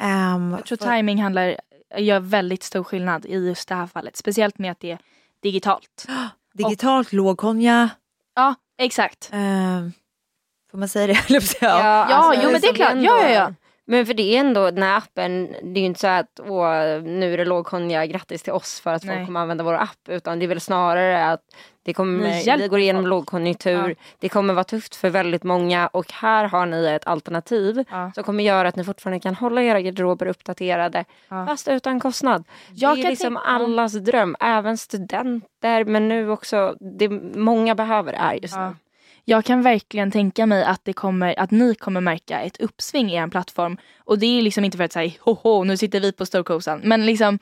[0.00, 1.56] Ehm, Jag tror för- timing handlar,
[1.96, 4.16] gör väldigt stor skillnad i just det här fallet.
[4.16, 4.98] Speciellt med att det är
[5.42, 6.06] digitalt.
[6.54, 7.90] digitalt lågkonja.
[8.34, 8.54] Ja,
[8.84, 9.30] exakt.
[9.32, 9.92] Ehm,
[10.70, 11.14] får man säga det?
[11.40, 11.70] säga.
[12.10, 12.90] Ja, jo, men det är klart.
[12.90, 13.54] ändå- Ja, ja, ja.
[13.90, 17.02] Men för det är ändå den här appen, det är ju inte så att åh,
[17.02, 19.16] nu är det lågkonja, grattis till oss för att Nej.
[19.16, 20.08] folk kommer använda vår app.
[20.08, 21.40] Utan det är väl snarare att
[21.82, 23.10] det kommer, vi går igenom folk.
[23.10, 23.94] lågkonjunktur, Ja.
[24.18, 28.12] det kommer vara tufft för väldigt många och här har ni ett alternativ Ja.
[28.14, 31.46] som kommer göra att ni fortfarande kan hålla era garderober uppdaterade Ja.
[31.46, 32.44] fast utan kostnad.
[32.74, 38.34] Jag det är liksom allas dröm, även studenter men nu också, det många behöver här
[38.34, 38.74] just nu.
[39.24, 43.14] Jag kan verkligen tänka mig att, det kommer, att ni kommer märka ett uppsving i
[43.14, 43.76] er plattform.
[43.98, 46.80] Och det är liksom inte för att säga hoho, nu sitter vi på storkosan.
[46.84, 47.38] Men liksom,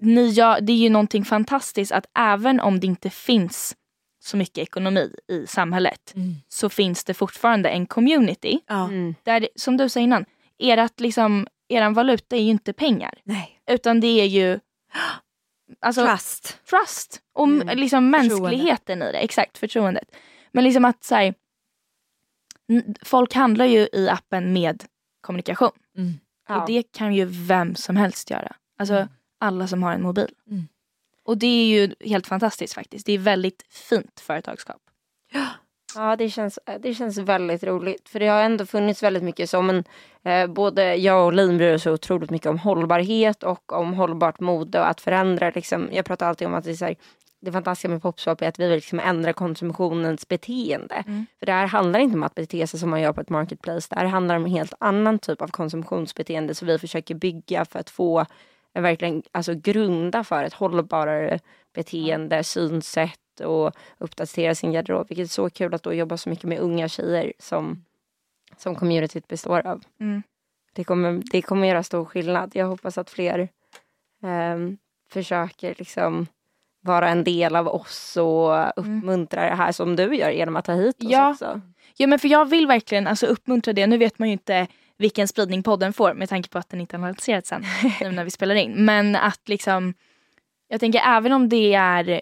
[0.00, 3.76] ni gör, det är ju någonting fantastiskt att även om det inte finns
[4.22, 6.34] så mycket ekonomi i samhället mm.
[6.48, 8.60] så finns det fortfarande en community.
[8.66, 8.84] Ja.
[8.84, 9.14] Mm.
[9.22, 10.24] Där, som du sa innan,
[10.58, 13.18] ert, liksom, eran valuta är ju inte pengar.
[13.24, 13.60] Nej.
[13.70, 14.60] Utan det är ju
[15.80, 16.58] alltså, trust.
[16.70, 17.78] trust och mm.
[17.78, 19.18] liksom mänskligheten i det.
[19.18, 20.08] Exakt, förtroendet.
[20.52, 21.34] Men liksom att så här,
[23.02, 24.84] folk handlar ju i appen med
[25.20, 25.72] kommunikation.
[25.96, 26.12] Mm.
[26.48, 26.60] Ja.
[26.60, 28.56] Och det kan ju vem som helst göra.
[28.78, 29.08] Alltså mm.
[29.38, 30.34] alla som har en mobil.
[30.50, 30.68] Mm.
[31.24, 33.06] Och det är ju helt fantastiskt faktiskt.
[33.06, 34.80] Det är väldigt fint företagskap.
[35.94, 38.08] Ja, det känns, det känns väldigt roligt.
[38.08, 39.84] För det har ändå funnits väldigt mycket som en...
[40.24, 44.40] Eh, både jag och Lin bryr oss så otroligt mycket om hållbarhet och om hållbart
[44.40, 45.50] mode och att förändra.
[45.50, 46.96] Liksom, jag pratar alltid om att det är, så här,
[47.42, 50.94] det fantastiska med Popswap är att vi vill liksom ändra konsumtionens beteende.
[51.06, 51.26] Mm.
[51.38, 53.86] För det här handlar inte om att bete sig som man gör på ett marketplace.
[53.90, 57.78] Det här handlar om en helt annan typ av konsumtionsbeteende som vi försöker bygga för
[57.78, 58.26] att få
[58.74, 61.38] verkligen alltså, grunda för ett hållbarare
[61.74, 65.08] beteende, synsätt och uppdatera sin garderob.
[65.08, 67.84] Vilket är så kul att då jobba så mycket med unga tjejer som,
[68.56, 69.84] som communityt består av.
[70.00, 70.22] Mm.
[70.72, 72.50] Det, kommer, det kommer göra stor skillnad.
[72.54, 73.38] Jag hoppas att fler
[74.22, 74.58] eh,
[75.10, 76.26] försöker liksom
[76.82, 78.72] vara en del av oss och mm.
[78.76, 81.30] uppmuntra det här som du gör genom att ta hit oss ja.
[81.30, 81.60] också.
[81.96, 83.86] Ja men för jag vill verkligen alltså, uppmuntra det.
[83.86, 84.66] Nu vet man ju inte
[84.98, 87.64] vilken spridning podden får med tanke på att den inte har lanserats sen
[88.00, 88.72] nu när vi spelar in.
[88.84, 89.94] Men att liksom
[90.68, 92.20] jag tänker även om det är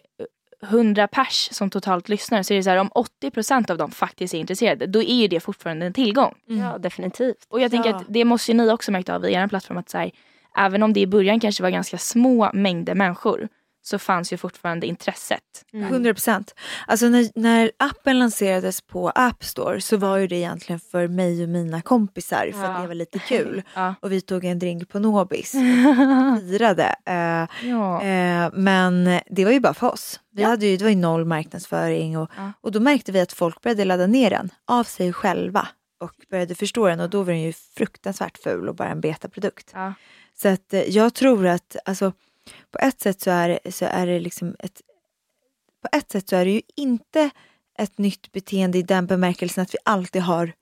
[0.62, 2.90] 100 pers som totalt lyssnar så är det så här om
[3.22, 6.34] 80% av dem faktiskt är intresserade då är ju det fortfarande en tillgång.
[6.48, 6.60] Mm.
[6.62, 7.46] Ja definitivt.
[7.48, 7.96] Och jag tänker ja.
[7.96, 10.10] att det måste ju ni också märkt av i er plattform att så här,
[10.56, 13.48] även om det i början kanske var ganska små mängder människor
[13.90, 15.64] så fanns ju fortfarande intresset.
[15.72, 16.04] Mm.
[16.04, 16.50] 100%.
[16.86, 21.42] Alltså när, när appen lanserades på App Store så var ju det egentligen för mig
[21.42, 22.68] och mina kompisar för ja.
[22.68, 23.62] att det var lite kul.
[23.74, 23.94] Ja.
[24.00, 25.60] Och vi tog en drink på Nobis och
[26.50, 26.94] firade.
[27.08, 28.00] Uh, ja.
[28.02, 30.20] uh, men det var ju bara för oss.
[30.32, 32.30] Vi hade ju, det var ju noll marknadsföring och,
[32.60, 35.68] och då märkte vi att folk började ladda ner den av sig själva
[36.00, 39.74] och började förstå den och då var den ju fruktansvärt ful och bara en betaprodukt.
[40.42, 42.12] Så att uh, jag tror att alltså
[42.70, 44.82] på ett sätt så är det, så är det liksom ett
[45.82, 47.30] på ett sätt så är det ju inte
[47.78, 50.52] ett nytt beteende i den bemärkelsen att vi alltid har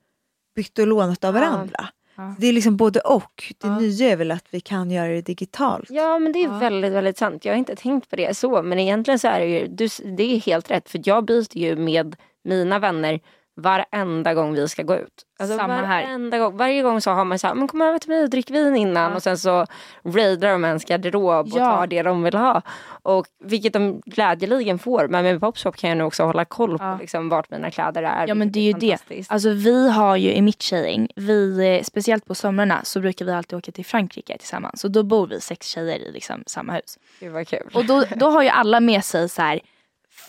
[0.55, 1.89] bytt och lånat av varandra.
[2.15, 2.35] Ja.
[2.39, 3.53] Det är liksom både och.
[3.57, 3.79] Det ja.
[3.79, 5.89] nya är väl att vi kan göra det digitalt.
[5.89, 6.57] Ja men det är ja.
[6.57, 7.45] väldigt väldigt sant.
[7.45, 9.67] Jag har inte tänkt på det så men egentligen så är det ju,
[10.15, 13.19] det är helt rätt för jag byter ju med mina vänner
[13.59, 15.25] varenda gång vi ska gå ut.
[15.39, 16.39] Alltså Samma här.
[16.39, 18.51] Gång, varje gång så har man så här, men kom över till mig och drick
[18.51, 19.15] vin innan ja.
[19.15, 19.65] och sen så
[20.03, 21.75] raidar de ens garderob och ja.
[21.75, 22.61] tar det de vill ha.
[22.87, 25.07] Och vilket de glädjeligen får.
[25.07, 26.97] Men med Popshop kan jag nu också hålla koll på ja.
[27.01, 28.27] liksom, vart mina kläder är.
[28.27, 28.97] Ja men det är ju det.
[29.27, 33.31] Alltså vi har ju i mitt tjejgäng, vi, eh, speciellt på somrarna så brukar vi
[33.31, 34.83] alltid åka till Frankrike tillsammans.
[34.83, 36.99] Och då bor vi sex tjejer i liksom, samma hus.
[37.19, 37.69] Det var kul.
[37.73, 39.59] Och då, då har ju alla med sig så här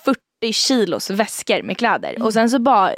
[0.04, 2.22] 40 kilos väskor med kläder mm.
[2.22, 2.94] och sen så bara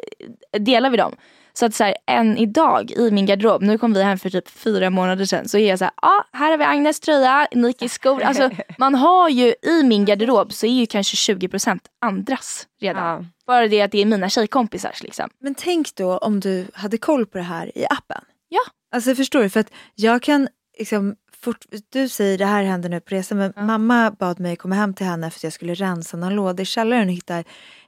[0.58, 1.16] delar vi dem.
[1.54, 4.48] Så att så här, än idag i min garderob, nu kom vi hem för typ
[4.48, 7.88] fyra månader sedan, så är jag så här, ah, här har vi Agnes tröja, Nike
[7.88, 8.22] skor.
[8.32, 13.04] Alltså, man har ju i min garderob så är ju kanske 20% andras redan.
[13.04, 13.24] Ja.
[13.46, 15.28] Bara det att det är mina tjejkompisars liksom.
[15.40, 18.24] Men tänk då om du hade koll på det här i appen.
[18.48, 18.60] Ja.
[18.94, 19.50] Alltså förstår du?
[19.50, 23.52] För att jag kan liksom fort, du säger det här händer nu på resan men
[23.56, 23.62] ja.
[23.62, 26.64] mamma bad mig komma hem till henne för att jag skulle rensa några lådor i
[26.64, 27.38] källaren och hitta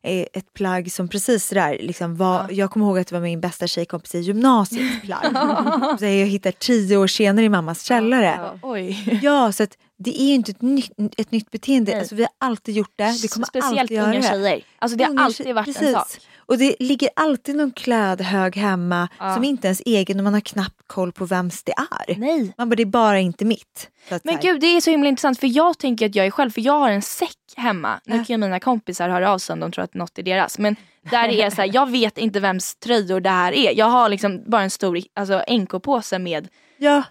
[0.02, 2.46] eh, ett plagg som precis där liksom var, ja.
[2.50, 5.26] jag kommer ihåg att det var min bästa tjejkompis i gymnasiet plagg.
[5.98, 8.38] så jag hittar tio år senare i mammas källare.
[8.42, 9.20] Ja, Oj.
[9.22, 12.30] ja så att det är ju inte ett nytt, ett nytt beteende, alltså, vi har
[12.38, 14.12] alltid gjort det, vi kommer Speciellt alltid göra det.
[14.12, 15.82] Speciellt unga tjejer, alltså, det har alltid varit precis.
[15.82, 16.08] en sak.
[16.46, 19.34] Och det ligger alltid någon klädhög hemma ja.
[19.34, 22.18] som inte ens egen och man har knappt koll på vems det är.
[22.18, 22.54] Nej.
[22.58, 23.90] Man bara, det är bara inte mitt.
[24.22, 26.60] Men gud det är så himla intressant för jag tänker att jag är själv, för
[26.60, 28.00] jag har en säck hemma.
[28.04, 30.58] Nu kan ju mina kompisar höra av sig om de tror att något är deras.
[30.58, 30.76] Men
[31.10, 33.78] där är så här, jag vet inte vems tröjor det här är.
[33.78, 37.02] Jag har liksom bara en stor alltså, NK-påse med ja.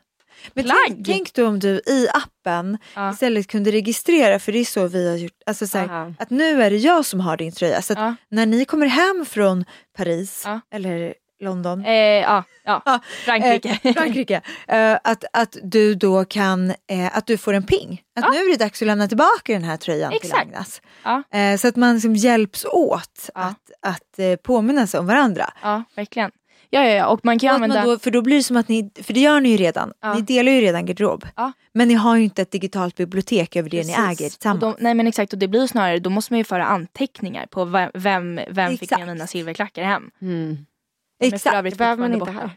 [0.54, 3.12] Men tänk, tänk då om du i appen ja.
[3.12, 6.64] istället kunde registrera, för det är så vi har gjort, alltså så här, att nu
[6.64, 7.82] är det jag som har din tröja.
[7.82, 8.16] Så ja.
[8.30, 9.66] när ni kommer hem från
[9.98, 10.60] Paris ja.
[10.72, 11.14] eller
[11.44, 11.86] London.
[11.86, 13.00] Eh, ja, ja.
[13.26, 13.80] Frankrike.
[13.84, 14.42] Eh, Frankrike.
[14.68, 18.02] Eh, att, att du då kan, eh, att du får en ping.
[18.16, 20.34] Att nu är det dags att lämna tillbaka den här tröjan Exakt.
[20.34, 20.82] till Agnes.
[21.34, 25.54] Eh, så att man liksom hjälps åt att, att eh, påminna sig om varandra.
[25.62, 26.32] Ja, verkligen.
[26.74, 27.08] Ja, ja, ja.
[27.08, 27.86] och man kan och använda...
[27.86, 30.14] Då, för då blir det som att ni, för det gör ni ju redan, ja.
[30.14, 31.26] ni delar ju redan garderob.
[31.36, 31.52] Ja.
[31.74, 33.98] Men ni har ju inte ett digitalt bibliotek över det Precis.
[33.98, 34.62] ni äger tillsammans.
[34.62, 37.66] Då, nej men exakt och det blir snarare, då måste man ju föra anteckningar på
[37.66, 40.12] vem, vem, vem fick med mina silverklackar hem.
[40.22, 40.58] Mm.
[41.24, 41.64] Exakt.
[41.64, 42.50] Det behöver man inte här.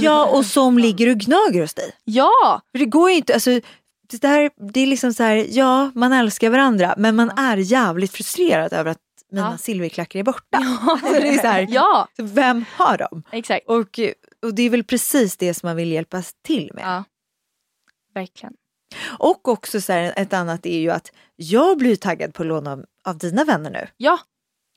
[0.00, 1.90] Ja och som ligger och gnager hos dig.
[2.04, 2.60] Ja!
[2.72, 3.60] För det går ju inte, alltså,
[4.20, 8.12] det, här, det är liksom så här, ja man älskar varandra men man är jävligt
[8.12, 8.98] frustrerad över att
[9.32, 9.58] mina Ja.
[9.58, 10.58] silverklackar är borta.
[10.62, 10.78] Ja.
[11.02, 13.22] Alltså det är så här, ja, så vem har dem?
[13.32, 13.68] exakt.
[13.68, 14.00] Och,
[14.42, 16.84] och det är väl precis det som man vill hjälpa till med.
[16.84, 17.04] Ja.
[18.14, 18.52] Verkligen.
[19.18, 22.72] Och också så här, ett annat är ju att jag blir taggad på att låna
[22.72, 23.86] av, av dina vänner nu.
[23.96, 24.18] Ja,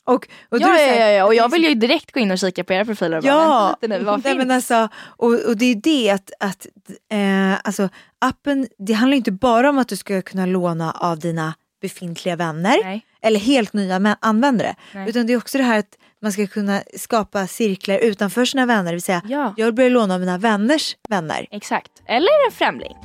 [0.08, 2.12] Och, och ja, är så ja, här- ja, ja, och jag liksom- vill ju direkt
[2.12, 4.38] gå in och kika på era profiler och bara, Ja, lite nu, vad Nej, finns?
[4.38, 6.68] men alltså, och, och det är det att, att
[7.12, 7.90] eh, alltså,
[8.20, 11.54] appen, det handlar inte bara om att du ska kunna låna av dina
[11.86, 13.06] befintliga vänner Nej.
[13.22, 14.76] eller helt nya användare.
[14.94, 15.10] Nej.
[15.10, 18.84] Utan det är också det här att man ska kunna skapa cirklar utanför sina vänner.
[18.92, 21.48] Det vill säga, Ja, jag börjar låna av mina vänners vänner.
[21.52, 21.92] exakt.
[22.08, 22.96] Eller en främling.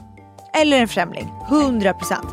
[0.61, 1.29] Eller en främling.
[1.51, 2.29] 100 procent.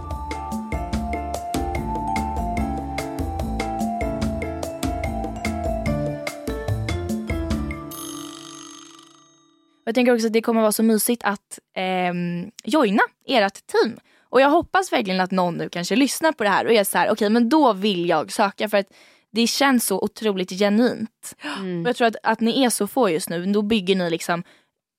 [9.86, 13.98] Jag tänker också att det kommer vara så mysigt att ehm, joina ert team.
[14.30, 16.98] Och jag hoppas verkligen att någon nu kanske lyssnar på det här och är så
[16.98, 18.88] här, okej men då vill jag söka för att
[19.32, 21.36] det känns så otroligt genuint.
[21.60, 21.82] Mm.
[21.82, 24.44] Och jag tror att, att ni är så få just nu, då bygger ni liksom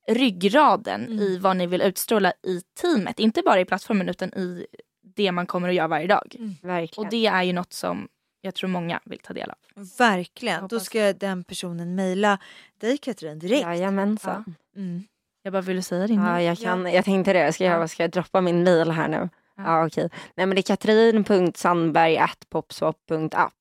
[0.09, 1.19] ryggraden Mm.
[1.19, 3.21] i vad ni vill utstråla i teamet.
[3.21, 4.67] Inte bara i plattformen utan i
[5.17, 6.37] det man kommer att göra varje dag.
[6.63, 7.07] Verkligen.
[7.07, 8.09] Och det är ju något som
[8.41, 9.57] jag tror många vill ta del av.
[9.99, 10.69] Verkligen.
[10.69, 12.39] Då ska den personen mejla
[12.81, 13.63] dig Katrin direkt.
[13.63, 14.55] Jajamensan.
[14.77, 15.05] Mm.
[15.43, 16.27] Jag bara ville säga det innan.
[16.35, 17.53] Ja, jag, kan, jag tänkte det.
[17.53, 17.89] Ska jag, Ja.
[17.89, 19.29] ska jag droppa min mail här nu?
[19.57, 19.63] Ja.
[19.67, 20.11] Ja, okej.
[20.37, 23.53] Nej, men det är katrin.sandberg.popswap.app.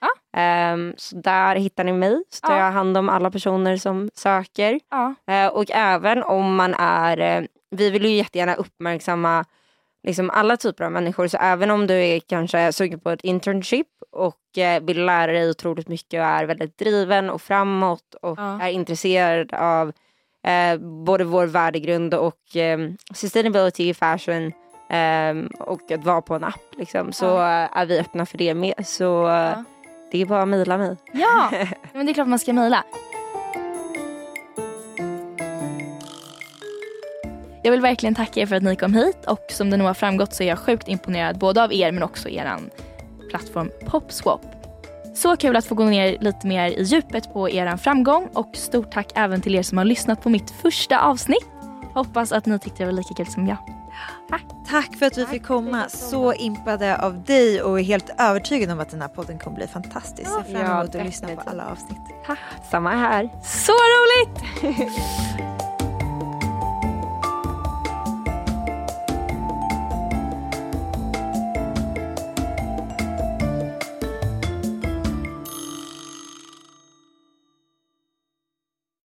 [0.00, 0.08] Ja.
[0.40, 2.22] Ehm, så där hittar ni mig.
[2.30, 2.64] Så tar Ja.
[2.64, 4.80] jag hand om alla personer som söker.
[4.90, 5.14] Ja.
[5.32, 9.44] Eh, och även om man är, eh, vi vill ju jättegärna uppmärksamma
[10.06, 11.26] liksom alla typer av människor.
[11.28, 15.50] Så även om du är kanske sugen på ett internship och eh, vill lära dig
[15.50, 18.62] otroligt mycket och är väldigt driven och framåt och Ja.
[18.62, 19.92] är intresserad av
[20.46, 22.78] eh, både vår värdegrund och eh,
[23.14, 24.46] sustainability, fashion
[24.90, 26.60] eh, och att vara på en app.
[26.78, 28.74] Liksom, så eh, är vi öppna för det med.
[28.86, 29.64] Så eh, Ja.
[30.12, 30.96] det är bara att mejla mig.
[31.12, 31.50] Ja,
[31.92, 32.84] men det är klart man ska mejla.
[37.62, 39.94] Jag vill verkligen tacka er för att ni kom hit och som det nog har
[39.94, 42.70] framgått så är jag sjukt imponerad både av er men också eran
[43.30, 44.40] plattform Popswap.
[45.16, 48.92] Så kul att få gå ner lite mer i djupet på eran framgång och stort
[48.92, 51.48] tack även till er som har lyssnat på mitt första avsnitt.
[51.94, 53.56] Hoppas att ni tyckte det var lika kul som jag.
[54.70, 55.88] Tack för att vi fick komma.
[55.88, 59.66] Så impade av dig och är helt övertygad om att den här podden kommer bli
[59.66, 60.30] fantastisk.
[60.30, 62.00] Jag ser fram emot att lyssna på alla avsnitt.
[62.70, 63.30] Samma här.
[63.42, 64.40] Så roligt!